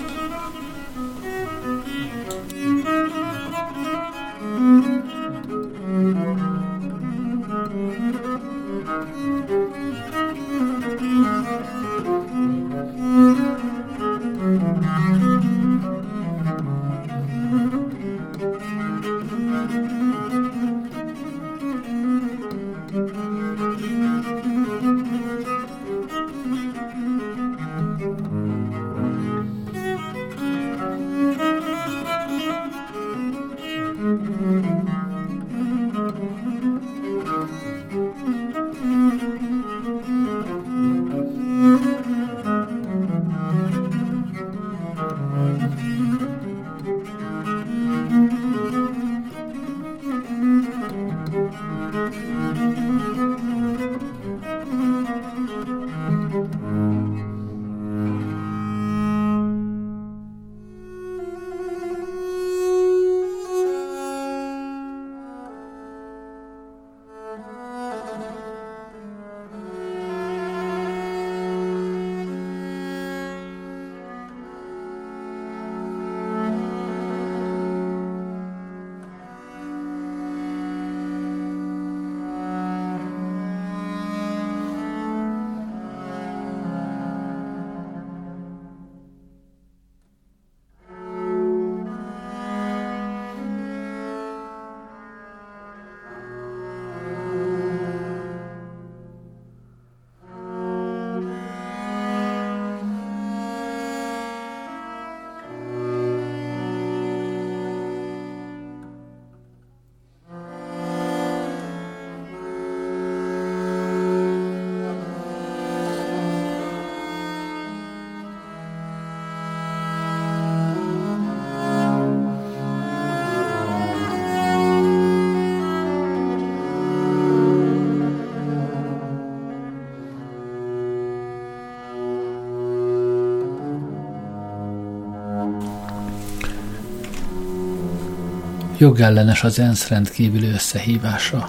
Jogellenes 138.83 139.45
az 139.45 139.59
ENSZ 139.59 139.89
rendkívüli 139.89 140.49
összehívása, 140.49 141.49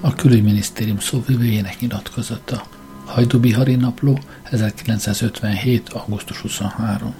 a 0.00 0.14
külügyminisztérium 0.14 0.98
szóvivőjének 0.98 1.80
nyilatkozata. 1.80 2.66
Hajdubihari 3.04 3.74
napló, 3.74 4.18
1957. 4.42 5.88
augusztus 5.88 6.38
23. 6.38 7.14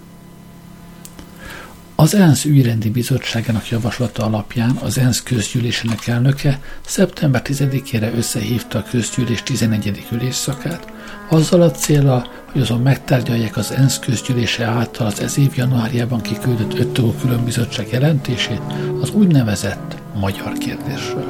Az 2.01 2.15
ENSZ 2.15 2.45
ügyrendi 2.45 2.91
bizottságának 2.91 3.69
javaslata 3.69 4.25
alapján 4.25 4.71
az 4.83 4.99
ENSZ 4.99 5.23
közgyűlésének 5.23 6.07
elnöke 6.07 6.61
szeptember 6.87 7.43
10-ére 7.45 8.15
összehívta 8.15 8.79
a 8.79 8.83
közgyűlés 8.91 9.43
11. 9.43 10.07
ülésszakát, 10.13 10.93
azzal 11.29 11.63
a 11.63 11.71
célra, 11.71 12.27
hogy 12.53 12.61
azon 12.61 12.81
megtárgyalják 12.81 13.57
az 13.57 13.71
ENSZ 13.73 13.99
közgyűlése 13.99 14.65
által 14.65 15.07
az 15.07 15.21
ez 15.21 15.39
év 15.39 15.57
januárjában 15.57 16.21
kiküldött 16.21 16.79
öttagú 16.79 17.15
különbizottság 17.21 17.89
jelentését 17.91 18.63
az 19.01 19.11
úgynevezett 19.11 19.97
magyar 20.15 20.53
kérdésről. 20.53 21.29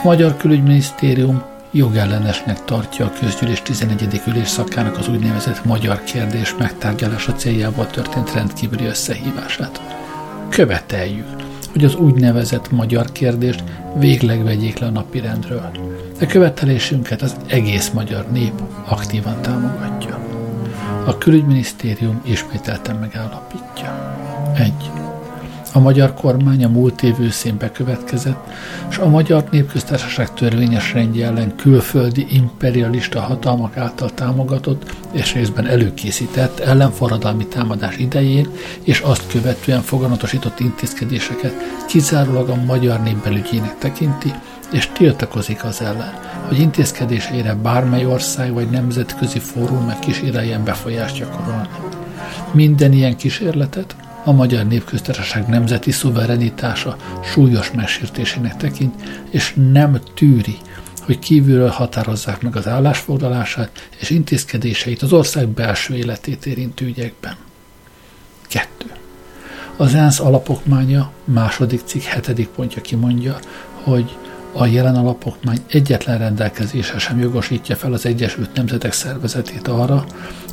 A 0.00 0.04
Magyar 0.04 0.36
Külügyminisztérium 0.36 1.42
jogellenesnek 1.72 2.64
tartja 2.64 3.04
a 3.06 3.12
közgyűlés 3.20 3.62
11. 3.62 4.22
ülésszakának 4.26 4.98
az 4.98 5.08
úgynevezett 5.08 5.64
magyar 5.64 6.02
kérdés 6.04 6.54
megtárgyalása 6.58 7.32
céljából 7.32 7.86
történt 7.86 8.32
rendkívüli 8.32 8.84
összehívását. 8.84 9.80
Követeljük, 10.48 11.26
hogy 11.72 11.84
az 11.84 11.94
úgynevezett 11.94 12.70
magyar 12.70 13.12
kérdést 13.12 13.64
végleg 13.96 14.44
vegyék 14.44 14.78
le 14.78 14.86
a 14.86 14.90
napirendről. 14.90 15.70
E 16.18 16.26
követelésünket 16.26 17.22
az 17.22 17.36
egész 17.46 17.90
magyar 17.90 18.30
nép 18.30 18.62
aktívan 18.84 19.42
támogatja. 19.42 20.18
A 21.06 21.18
külügyminisztérium 21.18 22.20
ismételten 22.24 22.96
megállapítja. 22.96 24.16
1. 24.56 25.01
A 25.74 25.78
magyar 25.78 26.14
kormány 26.14 26.64
a 26.64 26.68
múlt 26.68 27.02
év 27.02 27.20
őszén 27.20 27.56
bekövetkezett, 27.58 28.50
és 28.90 28.98
a 28.98 29.08
Magyar 29.08 29.44
Népköztársaság 29.50 30.34
törvényes 30.34 30.92
rendje 30.92 31.26
ellen 31.26 31.56
külföldi 31.56 32.26
imperialista 32.30 33.20
hatalmak 33.20 33.76
által 33.76 34.10
támogatott 34.14 34.94
és 35.12 35.34
részben 35.34 35.66
előkészített 35.66 36.58
ellenforradalmi 36.58 37.46
támadás 37.46 37.96
idején 37.96 38.48
és 38.82 39.00
azt 39.00 39.26
követően 39.26 39.80
foganatosított 39.80 40.60
intézkedéseket 40.60 41.54
kizárólag 41.88 42.48
a 42.48 42.64
magyar 42.64 43.02
nép 43.02 43.22
belügyének 43.22 43.78
tekinti, 43.78 44.32
és 44.72 44.88
tiltakozik 44.92 45.64
az 45.64 45.80
ellen, 45.80 46.12
hogy 46.48 46.58
intézkedéseire 46.58 47.54
bármely 47.54 48.06
ország 48.06 48.52
vagy 48.52 48.70
nemzetközi 48.70 49.38
fórum 49.38 49.86
meg 49.86 49.98
kíséreljen 49.98 50.64
befolyást 50.64 51.18
gyakorolni. 51.18 51.68
Minden 52.52 52.92
ilyen 52.92 53.16
kísérletet 53.16 53.94
a 54.24 54.32
Magyar 54.32 54.66
Népköztársaság 54.66 55.46
nemzeti 55.46 55.90
szuverenitása 55.90 56.96
súlyos 57.24 57.70
megsértésének 57.70 58.56
tekint, 58.56 58.94
és 59.30 59.54
nem 59.72 60.00
tűri, 60.14 60.56
hogy 61.04 61.18
kívülről 61.18 61.68
határozzák 61.68 62.42
meg 62.42 62.56
az 62.56 62.68
állásfoglalását 62.68 63.88
és 64.00 64.10
intézkedéseit 64.10 65.02
az 65.02 65.12
ország 65.12 65.48
belső 65.48 65.94
életét 65.96 66.46
érintő 66.46 66.86
ügyekben. 66.86 67.36
2. 68.48 68.68
Az 69.76 69.94
ENSZ 69.94 70.20
alapokmánya 70.20 71.12
második 71.24 71.80
cikk 71.84 72.02
hetedik 72.02 72.48
pontja 72.48 72.82
kimondja, 72.82 73.38
hogy 73.82 74.16
a 74.52 74.66
jelen 74.66 74.94
alapokmány 74.94 75.58
egyetlen 75.68 76.18
rendelkezése 76.18 76.98
sem 76.98 77.18
jogosítja 77.20 77.76
fel 77.76 77.92
az 77.92 78.06
Egyesült 78.06 78.54
Nemzetek 78.54 78.92
Szervezetét 78.92 79.68
arra, 79.68 80.04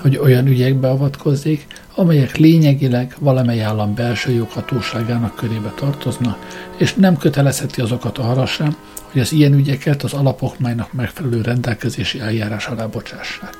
hogy 0.01 0.17
olyan 0.17 0.47
ügyekbe 0.47 0.89
avatkozzék, 0.89 1.67
amelyek 1.95 2.37
lényegileg 2.37 3.15
valamely 3.19 3.63
állam 3.63 3.95
belső 3.95 4.31
joghatóságának 4.31 5.35
körébe 5.35 5.73
tartoznak, 5.75 6.37
és 6.77 6.93
nem 6.93 7.17
kötelezheti 7.17 7.81
azokat 7.81 8.17
arra 8.17 8.45
sem, 8.45 8.75
hogy 9.11 9.21
az 9.21 9.31
ilyen 9.31 9.53
ügyeket 9.53 10.03
az 10.03 10.13
alapokmánynak 10.13 10.93
megfelelő 10.93 11.41
rendelkezési 11.41 12.19
eljárás 12.19 12.67
alá 12.67 12.85
bocsássák. 12.85 13.57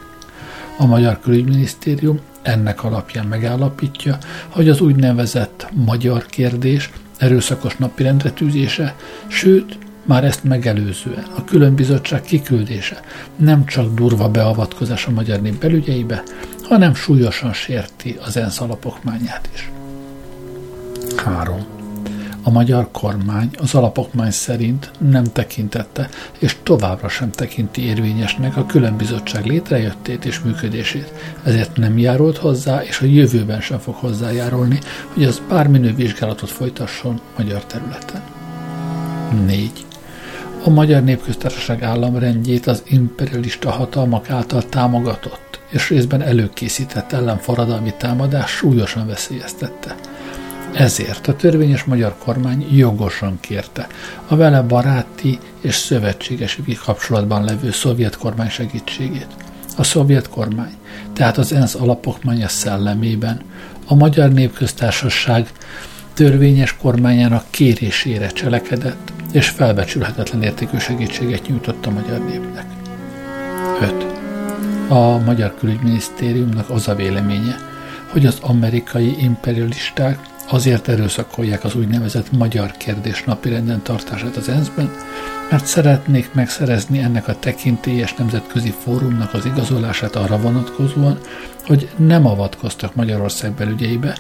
A 0.78 0.86
Magyar 0.86 1.20
Külügyminisztérium 1.20 2.20
ennek 2.42 2.84
alapján 2.84 3.26
megállapítja, 3.26 4.18
hogy 4.48 4.70
az 4.70 4.82
úgynevezett 4.82 5.68
magyar 5.74 6.26
kérdés 6.26 6.90
erőszakos 7.18 7.76
napirendre 7.76 8.32
tűzése, 8.32 8.96
sőt, 9.28 9.78
már 10.10 10.24
ezt 10.24 10.44
megelőzően 10.44 11.26
a 11.36 11.44
különbizottság 11.44 12.22
kiküldése 12.22 13.00
nem 13.36 13.66
csak 13.66 13.94
durva 13.94 14.30
beavatkozás 14.30 15.06
a 15.06 15.12
magyar 15.12 15.42
nép 15.42 15.60
belügyeibe, 15.60 16.24
hanem 16.64 16.96
súlyosan 16.96 17.54
sérti 17.54 18.18
az 18.26 18.38
ENSZ 18.38 18.62
alapokmányát 18.62 19.50
is. 19.54 19.72
3. 21.16 21.66
A 22.44 22.50
magyar 22.50 22.92
kormány 22.92 23.50
az 23.58 23.76
alapokmány 23.76 24.32
szerint 24.32 24.92
nem 24.98 25.24
tekintette, 25.24 26.10
és 26.40 26.58
továbbra 26.64 27.10
sem 27.10 27.32
tekinti 27.32 27.86
érvényesnek 27.86 28.58
a 28.58 28.66
különbizottság 28.66 29.46
létrejöttét 29.46 30.26
és 30.26 30.40
működését, 30.40 31.14
ezért 31.44 31.78
nem 31.78 31.98
járult 31.98 32.38
hozzá, 32.38 32.84
és 32.84 33.00
a 33.00 33.06
jövőben 33.06 33.62
sem 33.62 33.80
fog 33.80 33.96
hozzájárulni, 33.96 34.80
hogy 35.14 35.24
az 35.24 35.42
bárminő 35.50 35.94
vizsgálatot 35.96 36.50
folytasson 36.50 37.22
magyar 37.38 37.66
területen. 37.66 38.22
4 39.46 39.88
a 40.64 40.70
Magyar 40.70 41.04
Népköztársaság 41.04 41.84
államrendjét 41.84 42.68
az 42.68 42.84
imperialista 42.86 43.72
hatalmak 43.72 44.30
által 44.30 44.64
támogatott 44.64 45.60
és 45.70 45.90
részben 45.90 46.22
előkészített 46.22 47.12
ellenforradalmi 47.12 47.94
támadás 47.98 48.52
súlyosan 48.52 49.08
veszélyeztette. 49.08 49.96
Ezért 50.74 51.28
a 51.28 51.36
törvényes 51.36 51.84
magyar 51.84 52.16
kormány 52.18 52.68
jogosan 52.72 53.38
kérte 53.40 53.88
a 54.28 54.36
vele 54.36 54.62
baráti 54.62 55.40
és 55.62 55.76
szövetséges 55.76 56.60
kapcsolatban 56.86 57.44
levő 57.44 57.72
szovjet 57.72 58.18
kormány 58.18 58.50
segítségét. 58.50 59.28
A 59.78 59.84
szovjet 59.84 60.30
kormány, 60.30 60.74
tehát 61.14 61.38
az 61.38 61.54
ENSZ 61.54 61.76
alapokmánya 61.76 62.48
szellemében 62.48 63.42
a 63.88 63.96
Magyar 63.96 64.32
Népköztársaság 64.32 65.52
törvényes 66.20 66.78
kormányának 66.78 67.44
kérésére 67.50 68.28
cselekedett, 68.28 69.14
és 69.32 69.50
felbecsülhetetlen 69.50 70.44
értékű 70.44 70.78
segítséget 70.78 71.48
nyújtott 71.48 71.86
a 71.86 71.90
magyar 71.90 72.26
népnek. 72.26 72.66
5. 73.82 74.06
A 74.88 75.18
Magyar 75.18 75.56
Külügyminisztériumnak 75.60 76.70
az 76.70 76.88
a 76.88 76.96
véleménye, 76.96 77.56
hogy 78.12 78.26
az 78.26 78.38
amerikai 78.42 79.24
imperialisták 79.24 80.20
azért 80.50 80.88
erőszakolják 80.88 81.64
az 81.64 81.76
úgynevezett 81.76 82.32
magyar 82.32 82.72
kérdés 82.78 83.24
napirenden 83.24 83.82
tartását 83.82 84.36
az 84.36 84.50
ENSZ-ben, 84.50 84.92
mert 85.50 85.66
szeretnék 85.66 86.34
megszerezni 86.34 87.00
ennek 87.00 87.28
a 87.28 87.40
tekintélyes 87.40 88.14
nemzetközi 88.14 88.74
fórumnak 88.84 89.34
az 89.34 89.46
igazolását 89.46 90.16
arra 90.16 90.38
vonatkozóan, 90.38 91.20
hogy 91.66 91.90
nem 91.96 92.26
avatkoztak 92.26 92.96
Magyarország 92.96 93.52
belügyeibe, 93.52 94.18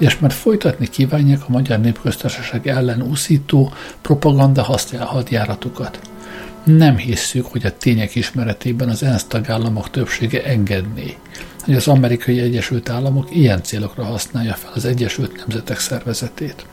és 0.00 0.18
mert 0.18 0.34
folytatni 0.34 0.88
kívánják 0.88 1.40
a 1.42 1.50
Magyar 1.52 1.80
Népköztársaság 1.80 2.66
ellen 2.66 3.02
úszító 3.02 3.72
propaganda 4.00 4.78
hadjáratukat. 4.98 6.00
Nem 6.64 6.96
hisszük, 6.96 7.46
hogy 7.46 7.66
a 7.66 7.76
tények 7.76 8.14
ismeretében 8.14 8.88
az 8.88 9.02
ENSZ 9.02 9.24
tagállamok 9.24 9.90
többsége 9.90 10.44
engedné, 10.44 11.16
hogy 11.64 11.74
az 11.74 11.88
Amerikai 11.88 12.40
Egyesült 12.40 12.88
Államok 12.88 13.36
ilyen 13.36 13.62
célokra 13.62 14.04
használja 14.04 14.54
fel 14.54 14.70
az 14.74 14.84
Egyesült 14.84 15.36
Nemzetek 15.36 15.78
Szervezetét. 15.78 16.66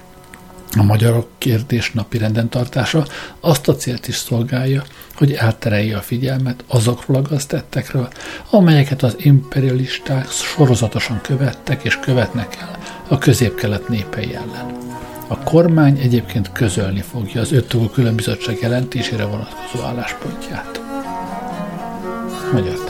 A 0.77 0.83
magyarok 0.83 1.29
kérdés 1.37 1.91
napi 1.91 2.17
renden 2.17 2.49
tartása 2.49 3.05
azt 3.39 3.67
a 3.67 3.75
célt 3.75 4.07
is 4.07 4.15
szolgálja, 4.15 4.83
hogy 5.15 5.33
elterelje 5.33 5.97
a 5.97 6.01
figyelmet 6.01 6.63
azokról 6.67 7.17
a 7.17 7.21
gaztettekről, 7.21 8.07
amelyeket 8.49 9.03
az 9.03 9.15
imperialisták 9.17 10.29
sorozatosan 10.29 11.21
követtek 11.21 11.83
és 11.83 11.99
követnek 11.99 12.57
el 12.59 12.77
a 13.07 13.17
közép-kelet 13.17 13.87
népei 13.87 14.35
ellen. 14.35 14.77
A 15.27 15.39
kormány 15.39 15.97
egyébként 15.97 16.51
közölni 16.51 17.01
fogja 17.01 17.41
az 17.41 17.51
öttogó 17.51 17.87
különbizottság 17.87 18.57
jelentésére 18.61 19.25
vonatkozó 19.25 19.83
álláspontját. 19.83 20.81
Magyar 22.53 22.86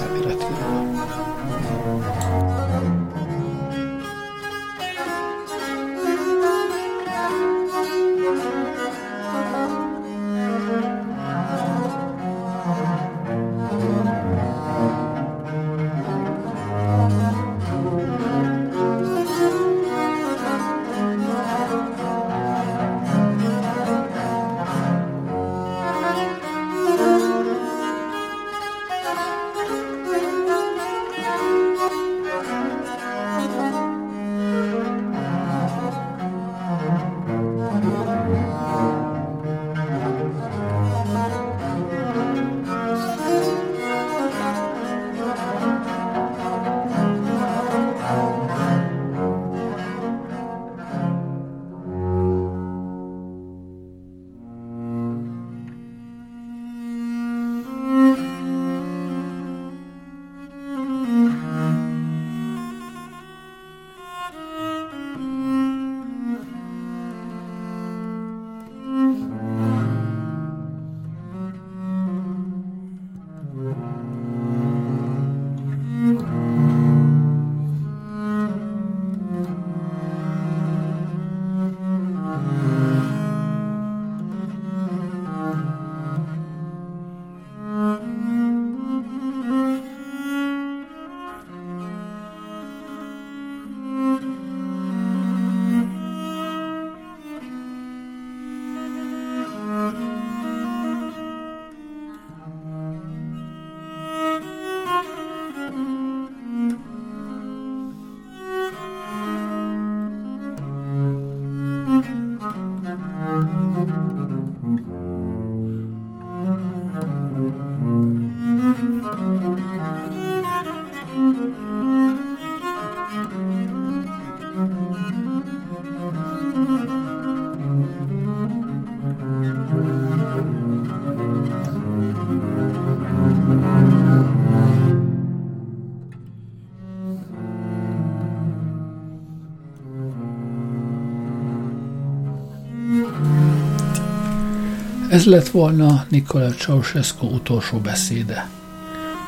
Ez 145.17 145.25
lett 145.25 145.47
volna 145.47 146.05
Nikola 146.09 146.49
Ceausescu 146.49 147.25
utolsó 147.25 147.77
beszéde. 147.77 148.49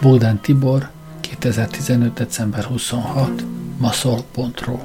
Bogdan 0.01 0.39
Tibor, 0.39 0.89
2015. 1.21 2.13
december 2.13 2.63
26, 2.63 3.43
maszol.ro 3.77 4.79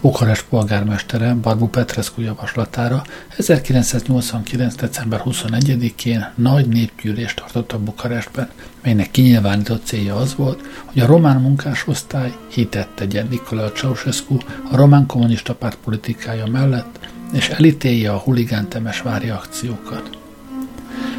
Bukarest 0.00 0.44
polgármestere 0.48 1.34
Barbu 1.34 1.66
Petrescu 1.66 2.20
javaslatára 2.20 3.02
1989. 3.36 4.74
december 4.74 5.22
21-én 5.24 6.30
nagy 6.34 6.68
népgyűlést 6.68 7.36
tartott 7.52 7.80
Bukarestben, 7.80 8.48
melynek 8.82 9.10
kinyilvánított 9.10 9.84
célja 9.84 10.16
az 10.16 10.34
volt, 10.34 10.60
hogy 10.84 11.02
a 11.02 11.06
román 11.06 11.40
munkásosztály 11.40 12.32
hitet 12.48 12.88
tegyen 12.88 13.26
Nikola 13.30 13.72
Ceausescu 13.72 14.36
a 14.70 14.76
román 14.76 15.06
kommunista 15.06 15.54
párt 15.54 15.78
politikája 15.84 16.46
mellett, 16.46 16.97
és 17.32 17.48
elítélje 17.48 18.12
a 18.12 18.18
huligán 18.18 18.68
temesvári 18.68 19.28
akciókat. 19.28 20.18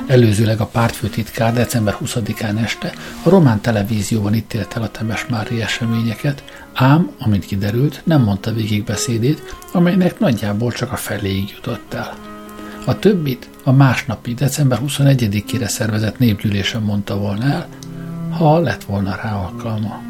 Előzőleg 0.07 0.59
a 0.59 0.65
pártfőtitkár 0.65 1.53
december 1.53 1.97
20-án 2.05 2.63
este 2.63 2.93
a 3.23 3.29
román 3.29 3.61
televízióban 3.61 4.33
ítélt 4.33 4.73
el 4.75 4.81
a 4.81 4.91
Temesmári 4.91 5.61
eseményeket, 5.61 6.43
ám, 6.73 7.11
amint 7.19 7.45
kiderült, 7.45 8.01
nem 8.03 8.21
mondta 8.21 8.53
végig 8.53 8.83
beszédét, 8.83 9.55
amelynek 9.71 10.19
nagyjából 10.19 10.71
csak 10.71 10.91
a 10.91 10.95
feléig 10.95 11.49
jutott 11.55 11.93
el. 11.93 12.13
A 12.85 12.99
többit 12.99 13.49
a 13.63 13.71
másnapi, 13.71 14.33
december 14.33 14.79
21-ére 14.85 15.67
szervezett 15.67 16.17
népgyűlésen 16.17 16.81
mondta 16.81 17.17
volna 17.17 17.45
el, 17.45 17.67
ha 18.29 18.59
lett 18.59 18.83
volna 18.83 19.15
rá 19.23 19.35
alkalma. 19.35 20.08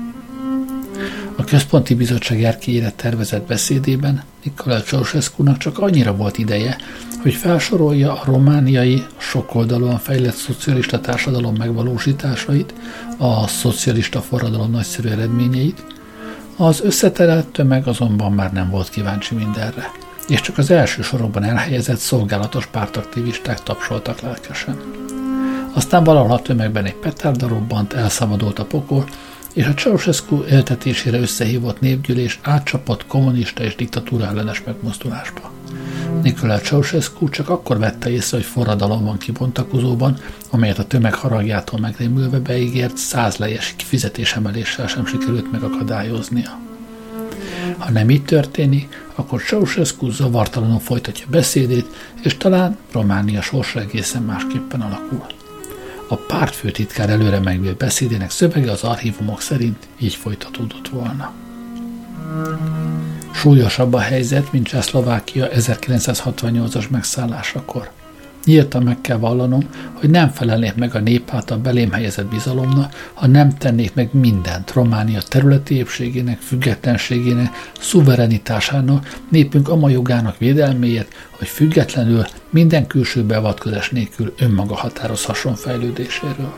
A 1.39 1.43
Központi 1.43 1.93
Bizottság 1.93 2.43
erkélyére 2.43 2.91
tervezett 2.91 3.47
beszédében 3.47 4.23
Nikolaj 4.43 4.81
ceausescu 4.81 5.57
csak 5.57 5.79
annyira 5.79 6.15
volt 6.15 6.37
ideje, 6.37 6.77
hogy 7.21 7.33
felsorolja 7.33 8.11
a 8.11 8.23
romániai 8.25 9.03
sokoldalúan 9.17 9.97
fejlett 9.97 10.35
szocialista 10.35 10.99
társadalom 10.99 11.55
megvalósításait, 11.55 12.73
a 13.17 13.47
szocialista 13.47 14.21
forradalom 14.21 14.71
nagyszerű 14.71 15.09
eredményeit, 15.09 15.83
az 16.57 16.81
összeterelt 16.81 17.47
tömeg 17.47 17.87
azonban 17.87 18.31
már 18.31 18.51
nem 18.51 18.69
volt 18.69 18.89
kíváncsi 18.89 19.35
mindenre, 19.35 19.91
és 20.27 20.41
csak 20.41 20.57
az 20.57 20.71
első 20.71 21.01
sorokban 21.01 21.43
elhelyezett 21.43 21.97
szolgálatos 21.97 22.65
pártaktivisták 22.65 23.63
tapsoltak 23.63 24.19
lelkesen. 24.21 24.81
Aztán 25.73 26.03
valahol 26.03 26.31
a 26.31 26.41
tömegben 26.41 26.85
egy 26.85 26.95
petárda 26.95 27.47
robbant, 27.47 27.93
elszabadult 27.93 28.59
a 28.59 28.65
pokol, 28.65 29.05
és 29.53 29.65
a 29.65 29.73
Ceausescu 29.73 30.43
éltetésére 30.43 31.19
összehívott 31.19 31.79
népgyűlés 31.79 32.39
átcsapott 32.41 33.07
kommunista 33.07 33.63
és 33.63 33.75
diktatúra 33.75 34.25
ellenes 34.25 34.63
megmozdulásba. 34.65 35.51
Nikolaj 36.23 36.59
Ceausescu 36.59 37.29
csak 37.29 37.49
akkor 37.49 37.79
vette 37.79 38.09
észre, 38.09 38.37
hogy 38.37 38.45
forradalom 38.45 39.03
van 39.03 39.17
kibontakozóban, 39.17 40.17
amelyet 40.49 40.79
a 40.79 40.87
tömeg 40.87 41.13
haragjától 41.13 41.79
megrémülve 41.79 42.39
beígért 42.39 42.97
százlejes 42.97 43.73
kifizetésemeléssel 43.77 44.87
sem 44.87 45.05
sikerült 45.05 45.51
megakadályoznia. 45.51 46.59
Ha 47.77 47.91
nem 47.91 48.09
így 48.09 48.23
történik, 48.23 49.05
akkor 49.15 49.41
Ceausescu 49.41 50.09
zavartalanul 50.09 50.79
folytatja 50.79 51.25
beszédét, 51.29 51.85
és 52.23 52.37
talán 52.37 52.77
Románia 52.91 53.41
sorsa 53.41 53.79
egészen 53.79 54.21
másképpen 54.21 54.81
alakul. 54.81 55.38
A 56.11 56.15
pártfőtitkár 56.15 57.09
előre 57.09 57.39
megvélt 57.39 57.77
beszédének 57.77 58.31
szövege 58.31 58.71
az 58.71 58.83
archívumok 58.83 59.41
szerint 59.41 59.87
így 59.99 60.15
folytatódott 60.15 60.87
volna. 60.87 61.33
Súlyosabb 63.33 63.93
a 63.93 63.99
helyzet, 63.99 64.51
mint 64.51 64.67
Csehszlovákia 64.67 65.47
1968-as 65.51 66.89
megszállásakor. 66.89 67.91
Nyíltan 68.49 68.83
meg 68.83 69.01
kell 69.01 69.17
vallanom, 69.17 69.69
hogy 69.93 70.09
nem 70.09 70.29
felelnék 70.29 70.75
meg 70.75 70.95
a 70.95 70.99
nép 70.99 71.29
által 71.31 71.57
belém 71.57 71.91
helyezett 71.91 72.25
bizalomnak, 72.25 73.11
ha 73.13 73.27
nem 73.27 73.57
tennék 73.57 73.93
meg 73.93 74.09
mindent 74.11 74.71
Románia 74.71 75.21
területi 75.21 75.75
épségének, 75.75 76.39
függetlenségének, 76.39 77.71
szuverenitásának, 77.79 79.19
népünk 79.29 79.69
ama 79.69 79.89
jogának 79.89 80.37
védelméért, 80.37 81.13
hogy 81.29 81.47
függetlenül 81.47 82.25
minden 82.49 82.87
külső 82.87 83.23
beavatkozás 83.23 83.89
nélkül 83.89 84.33
önmaga 84.39 84.75
határozhasson 84.75 85.55
fejlődéséről. 85.55 86.53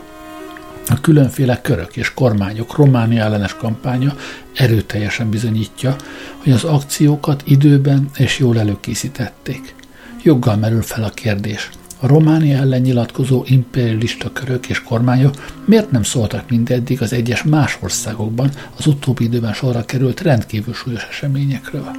A 0.88 1.00
különféle 1.00 1.60
körök 1.60 1.96
és 1.96 2.14
kormányok 2.14 2.76
Románia 2.76 3.22
ellenes 3.22 3.54
kampánya 3.54 4.16
erőteljesen 4.54 5.30
bizonyítja, 5.30 5.96
hogy 6.42 6.52
az 6.52 6.64
akciókat 6.64 7.42
időben 7.44 8.10
és 8.16 8.38
jól 8.38 8.58
előkészítették. 8.58 9.74
Joggal 10.22 10.56
merül 10.56 10.82
fel 10.82 11.04
a 11.04 11.10
kérdés. 11.10 11.70
A 12.02 12.06
Románia 12.06 12.58
ellen 12.58 12.80
nyilatkozó 12.80 13.44
imperialista 13.46 14.32
körök 14.32 14.68
és 14.68 14.82
kormányok 14.82 15.34
miért 15.64 15.90
nem 15.90 16.02
szóltak 16.02 16.50
mindeddig 16.50 17.02
az 17.02 17.12
egyes 17.12 17.42
más 17.42 17.78
országokban 17.80 18.50
az 18.76 18.86
utóbbi 18.86 19.24
időben 19.24 19.52
sorra 19.52 19.84
került 19.84 20.20
rendkívül 20.20 20.74
súlyos 20.74 21.06
eseményekről? 21.10 21.90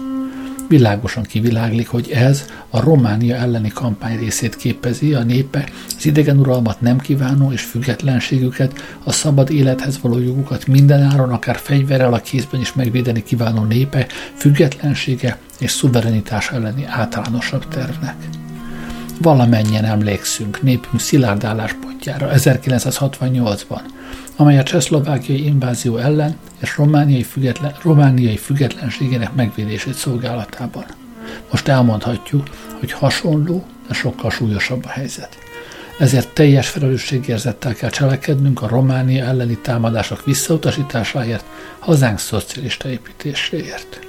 Világosan 0.68 1.24
kiviláglik, 1.24 1.88
hogy 1.88 2.10
ez 2.10 2.46
a 2.70 2.80
Románia 2.80 3.36
elleni 3.36 3.70
kampány 3.70 4.20
részét 4.20 4.56
képezi, 4.56 5.14
a 5.14 5.24
népe 5.24 5.70
az 5.98 6.06
idegen 6.06 6.40
uralmat 6.40 6.82
nem 6.82 6.98
kívánó 6.98 7.52
és 7.52 7.62
függetlenségüket, 7.62 8.98
a 9.04 9.12
szabad 9.12 9.52
élethez 9.52 10.00
való 10.02 10.20
jogukat 10.20 10.68
mindenáron, 10.68 11.30
akár 11.30 11.56
fegyverrel 11.56 12.14
a 12.14 12.20
kézben 12.20 12.60
is 12.60 12.74
megvédeni 12.74 13.24
kívánó 13.24 13.64
népe 13.64 14.08
függetlensége 14.36 15.38
és 15.60 15.72
szuverenitás 15.72 16.52
elleni 16.52 16.86
általánosabb 16.86 17.68
tervnek. 17.68 18.16
Valamennyien 19.24 19.86
emlékszünk 19.86 20.62
népünk 20.62 21.00
szilárd 21.00 21.44
álláspontjára 21.44 22.30
1968-ban, 22.36 23.80
amely 24.36 24.60
a 24.60 24.64
csehszlovákiai 24.64 25.46
invázió 25.46 25.98
ellen 25.98 26.38
és 26.62 26.78
romániai, 26.78 27.24
független, 27.24 27.76
romániai 27.82 28.38
függetlenségének 28.38 29.34
megvédését 29.34 29.94
szolgálatában. 29.94 30.86
Most 31.52 31.68
elmondhatjuk, 31.68 32.48
hogy 32.80 32.92
hasonló, 32.92 33.66
de 33.88 33.94
sokkal 33.94 34.32
súlyosabb 34.32 34.86
a 34.86 34.90
helyzet. 34.90 35.38
Ezért 36.00 36.34
teljes 36.34 36.70
felelősségérzettel 36.70 37.74
kell 37.74 37.90
cselekednünk 37.90 38.62
a 38.62 38.68
Románia 38.68 39.26
elleni 39.26 39.58
támadások 39.62 40.26
visszautasításáért, 40.26 41.46
hazánk 41.80 42.20
szocialista 42.20 42.90
építéséért. 42.90 44.00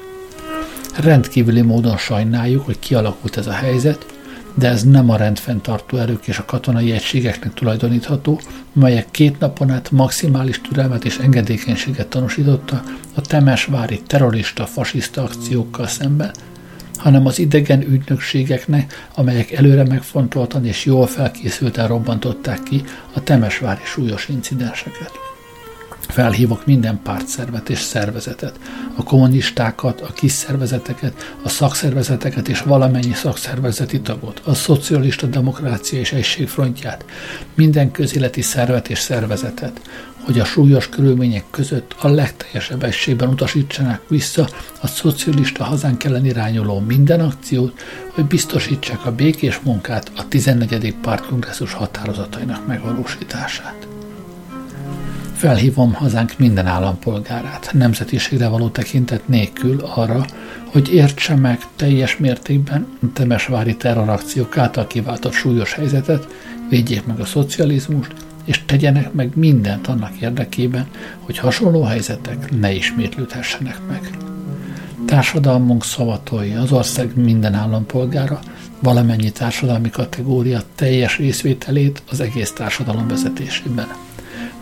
Rendkívüli 0.96 1.60
módon 1.60 1.96
sajnáljuk, 1.96 2.64
hogy 2.64 2.78
kialakult 2.78 3.36
ez 3.36 3.46
a 3.46 3.52
helyzet, 3.52 4.13
de 4.54 4.68
ez 4.68 4.82
nem 4.82 5.10
a 5.10 5.16
rendfenntartó 5.16 5.96
erők 5.96 6.26
és 6.26 6.38
a 6.38 6.44
katonai 6.44 6.92
egységeknek 6.92 7.54
tulajdonítható, 7.54 8.40
melyek 8.72 9.10
két 9.10 9.38
napon 9.38 9.70
át 9.70 9.90
maximális 9.90 10.60
türelmet 10.60 11.04
és 11.04 11.18
engedékenységet 11.18 12.08
tanúsította 12.08 12.82
a 13.14 13.20
temesvári 13.20 14.02
terrorista, 14.06 14.66
fasiszta 14.66 15.22
akciókkal 15.22 15.86
szemben, 15.86 16.30
hanem 16.96 17.26
az 17.26 17.38
idegen 17.38 17.82
ügynökségeknek, 17.82 19.08
amelyek 19.14 19.52
előre 19.52 19.84
megfontoltan 19.84 20.66
és 20.66 20.84
jól 20.84 21.06
felkészülten 21.06 21.88
robbantották 21.88 22.62
ki 22.62 22.82
a 23.12 23.22
temesvári 23.22 23.82
súlyos 23.84 24.28
incidenseket. 24.28 25.23
Felhívok 26.08 26.66
minden 26.66 27.00
pártszervet 27.02 27.68
és 27.68 27.78
szervezetet, 27.78 28.58
a 28.96 29.02
kommunistákat, 29.02 30.00
a 30.00 30.12
kis 30.12 30.32
szervezeteket, 30.32 31.36
a 31.42 31.48
szakszervezeteket 31.48 32.48
és 32.48 32.60
valamennyi 32.60 33.12
szakszervezeti 33.12 34.00
tagot, 34.00 34.40
a 34.44 34.54
szocialista 34.54 35.26
demokrácia 35.26 35.98
és 35.98 36.12
egységfrontját, 36.12 37.04
minden 37.54 37.90
közéleti 37.90 38.42
szervet 38.42 38.88
és 38.88 38.98
szervezetet, 38.98 39.80
hogy 40.24 40.40
a 40.40 40.44
súlyos 40.44 40.88
körülmények 40.88 41.44
között 41.50 41.94
a 41.98 42.08
legteljesebb 42.08 42.82
egységben 42.82 43.28
utasítsanak 43.28 44.02
vissza 44.08 44.48
a 44.80 44.86
szocialista 44.86 45.64
hazánk 45.64 46.04
ellen 46.04 46.24
irányuló 46.24 46.80
minden 46.80 47.20
akciót, 47.20 47.80
hogy 48.08 48.24
biztosítsák 48.24 49.06
a 49.06 49.14
békés 49.14 49.60
munkát 49.62 50.12
a 50.16 50.28
14. 50.28 50.94
pártkongresszus 51.02 51.72
határozatainak 51.72 52.66
megvalósítását. 52.66 53.93
Felhívom 55.34 55.92
hazánk 55.92 56.38
minden 56.38 56.66
állampolgárát, 56.66 57.70
nemzetiségre 57.72 58.48
való 58.48 58.68
tekintet 58.68 59.28
nélkül 59.28 59.80
arra, 59.94 60.24
hogy 60.72 60.94
értse 60.94 61.34
meg 61.34 61.58
teljes 61.76 62.16
mértékben 62.16 62.86
a 63.02 63.06
temesvári 63.12 63.76
terrorakciók 63.76 64.58
által 64.58 64.86
kiváltott 64.86 65.32
súlyos 65.32 65.72
helyzetet, 65.72 66.26
védjék 66.68 67.06
meg 67.06 67.20
a 67.20 67.24
szocializmust, 67.24 68.12
és 68.44 68.64
tegyenek 68.66 69.12
meg 69.12 69.36
mindent 69.36 69.86
annak 69.86 70.20
érdekében, 70.20 70.86
hogy 71.18 71.38
hasonló 71.38 71.82
helyzetek 71.82 72.58
ne 72.60 72.72
ismétlődhessenek 72.72 73.78
meg. 73.88 74.10
Társadalmunk 75.06 75.84
szavatolja 75.84 76.60
az 76.60 76.72
ország 76.72 77.16
minden 77.16 77.54
állampolgára, 77.54 78.40
valamennyi 78.80 79.30
társadalmi 79.30 79.90
kategória 79.90 80.60
teljes 80.74 81.18
részvételét 81.18 82.02
az 82.10 82.20
egész 82.20 82.52
társadalom 82.52 83.08
vezetésében 83.08 83.86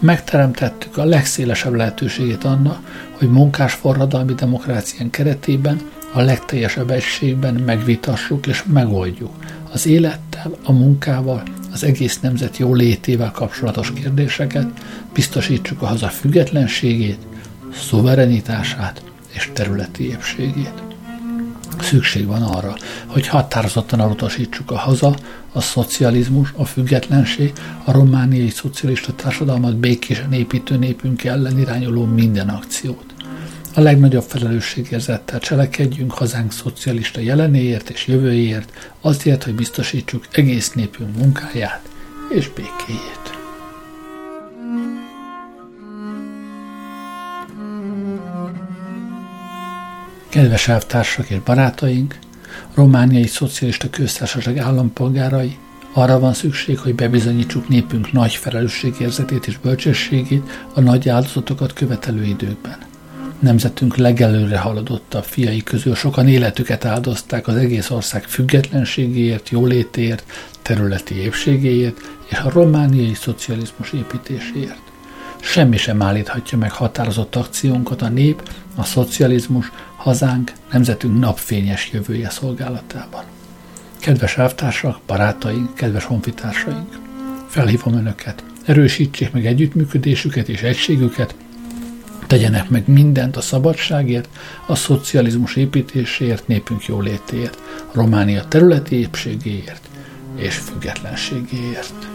megteremtettük 0.03 0.97
a 0.97 1.05
legszélesebb 1.05 1.75
lehetőségét 1.75 2.45
annak, 2.45 3.09
hogy 3.13 3.31
munkás 3.31 3.73
forradalmi 3.73 4.35
demokrácián 4.35 5.11
keretében 5.11 5.81
a 6.13 6.21
legteljesebb 6.21 6.91
egységben 6.91 7.55
megvitassuk 7.55 8.47
és 8.47 8.63
megoldjuk 8.73 9.31
az 9.73 9.87
élettel, 9.87 10.57
a 10.65 10.73
munkával, 10.73 11.43
az 11.73 11.85
egész 11.85 12.21
nemzet 12.21 12.57
jólétével 12.57 13.31
kapcsolatos 13.31 13.93
kérdéseket, 13.93 14.67
biztosítsuk 15.13 15.83
a 15.83 15.87
haza 15.87 16.09
függetlenségét, 16.09 17.19
szuverenitását 17.75 19.03
és 19.35 19.51
területi 19.53 20.09
épségét. 20.09 20.92
Szükség 21.83 22.27
van 22.27 22.43
arra, 22.43 22.77
hogy 23.07 23.27
határozottan 23.27 24.01
elutasítsuk 24.01 24.71
a 24.71 24.79
haza, 24.79 25.17
a 25.53 25.61
szocializmus, 25.61 26.53
a 26.57 26.65
függetlenség, 26.65 27.53
a 27.85 27.93
romániai 27.93 28.49
szocialista 28.49 29.13
társadalmat 29.13 29.77
békésen 29.77 30.33
építő 30.33 30.77
népünk 30.77 31.25
ellen 31.25 31.59
irányuló 31.59 32.05
minden 32.05 32.49
akciót. 32.49 33.05
A 33.75 33.81
legnagyobb 33.81 34.25
felelősségérzettel 34.29 35.39
cselekedjünk 35.39 36.13
hazánk 36.13 36.53
szocialista 36.53 37.21
jelenéért 37.21 37.91
és 37.91 38.07
jövőjéért, 38.07 38.93
azért, 39.01 39.45
hogy 39.45 39.55
biztosítsuk 39.55 40.27
egész 40.33 40.73
népünk 40.73 41.17
munkáját 41.17 41.89
és 42.29 42.49
békéjét. 42.49 43.22
Kedves 50.33 50.69
elvtársak 50.69 51.31
és 51.31 51.39
barátaink, 51.45 52.19
romániai 52.75 53.27
szocialista 53.27 53.91
köztársaság 53.91 54.59
állampolgárai, 54.59 55.57
arra 55.93 56.19
van 56.19 56.35
szükség, 56.35 56.79
hogy 56.79 56.95
bebizonyítsuk 56.95 57.69
népünk 57.69 58.13
nagy 58.13 58.35
felelősségérzetét 58.35 59.47
és 59.47 59.59
bölcsességét 59.59 60.69
a 60.75 60.81
nagy 60.81 61.09
áldozatokat 61.09 61.73
követelő 61.73 62.25
időkben. 62.25 62.79
Nemzetünk 63.39 63.97
legelőre 63.97 64.59
haladottabb 64.59 65.25
fiai 65.25 65.63
közül 65.63 65.95
sokan 65.95 66.29
életüket 66.29 66.85
áldozták 66.85 67.47
az 67.47 67.57
egész 67.57 67.91
ország 67.91 68.23
függetlenségéért, 68.25 69.49
jólétéért, 69.49 70.25
területi 70.63 71.15
épségéért 71.15 72.01
és 72.29 72.39
a 72.39 72.51
romániai 72.51 73.15
szocializmus 73.15 73.93
építéséért. 73.93 74.83
Semmi 75.45 75.77
sem 75.77 76.03
állíthatja 76.03 76.59
meg 76.59 76.73
határozott 76.73 77.37
akciónkat 77.37 78.03
a 78.03 78.09
nép, 78.09 78.51
a 78.75 78.85
szocializmus, 78.85 79.73
hazánk, 80.03 80.53
nemzetünk 80.73 81.19
napfényes 81.19 81.91
jövője 81.93 82.31
szolgálatában. 82.31 83.25
Kedves 84.01 84.37
elvtársak, 84.37 85.01
barátaink, 85.07 85.75
kedves 85.75 86.05
honfitársaink, 86.05 86.99
felhívom 87.49 87.95
Önöket, 87.95 88.45
erősítsék 88.65 89.33
meg 89.33 89.47
együttműködésüket 89.47 90.49
és 90.49 90.63
egységüket, 90.63 91.35
tegyenek 92.27 92.69
meg 92.69 92.89
mindent 92.89 93.37
a 93.37 93.41
szabadságért, 93.41 94.29
a 94.67 94.75
szocializmus 94.75 95.57
építéséért, 95.57 96.47
népünk 96.47 96.85
jólétéért, 96.85 97.59
Románia 97.93 98.45
területi 98.49 98.97
épségéért 98.97 99.89
és 100.37 100.57
függetlenségéért. 100.57 102.12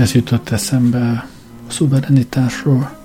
Ez 0.00 0.12
jutott 0.12 0.48
eszembe 0.48 1.28
a 1.68 1.72
szuverenitásról. 1.72 2.98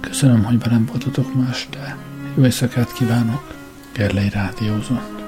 Köszönöm, 0.00 0.44
hogy 0.44 0.58
velem 0.58 0.86
voltatok 0.86 1.34
ma 1.34 1.46
este. 1.50 1.96
Jó 2.36 2.44
éjszakát 2.44 2.92
kívánok. 2.92 3.54
Gerlei 3.92 4.28
Rádiózott. 4.28 5.19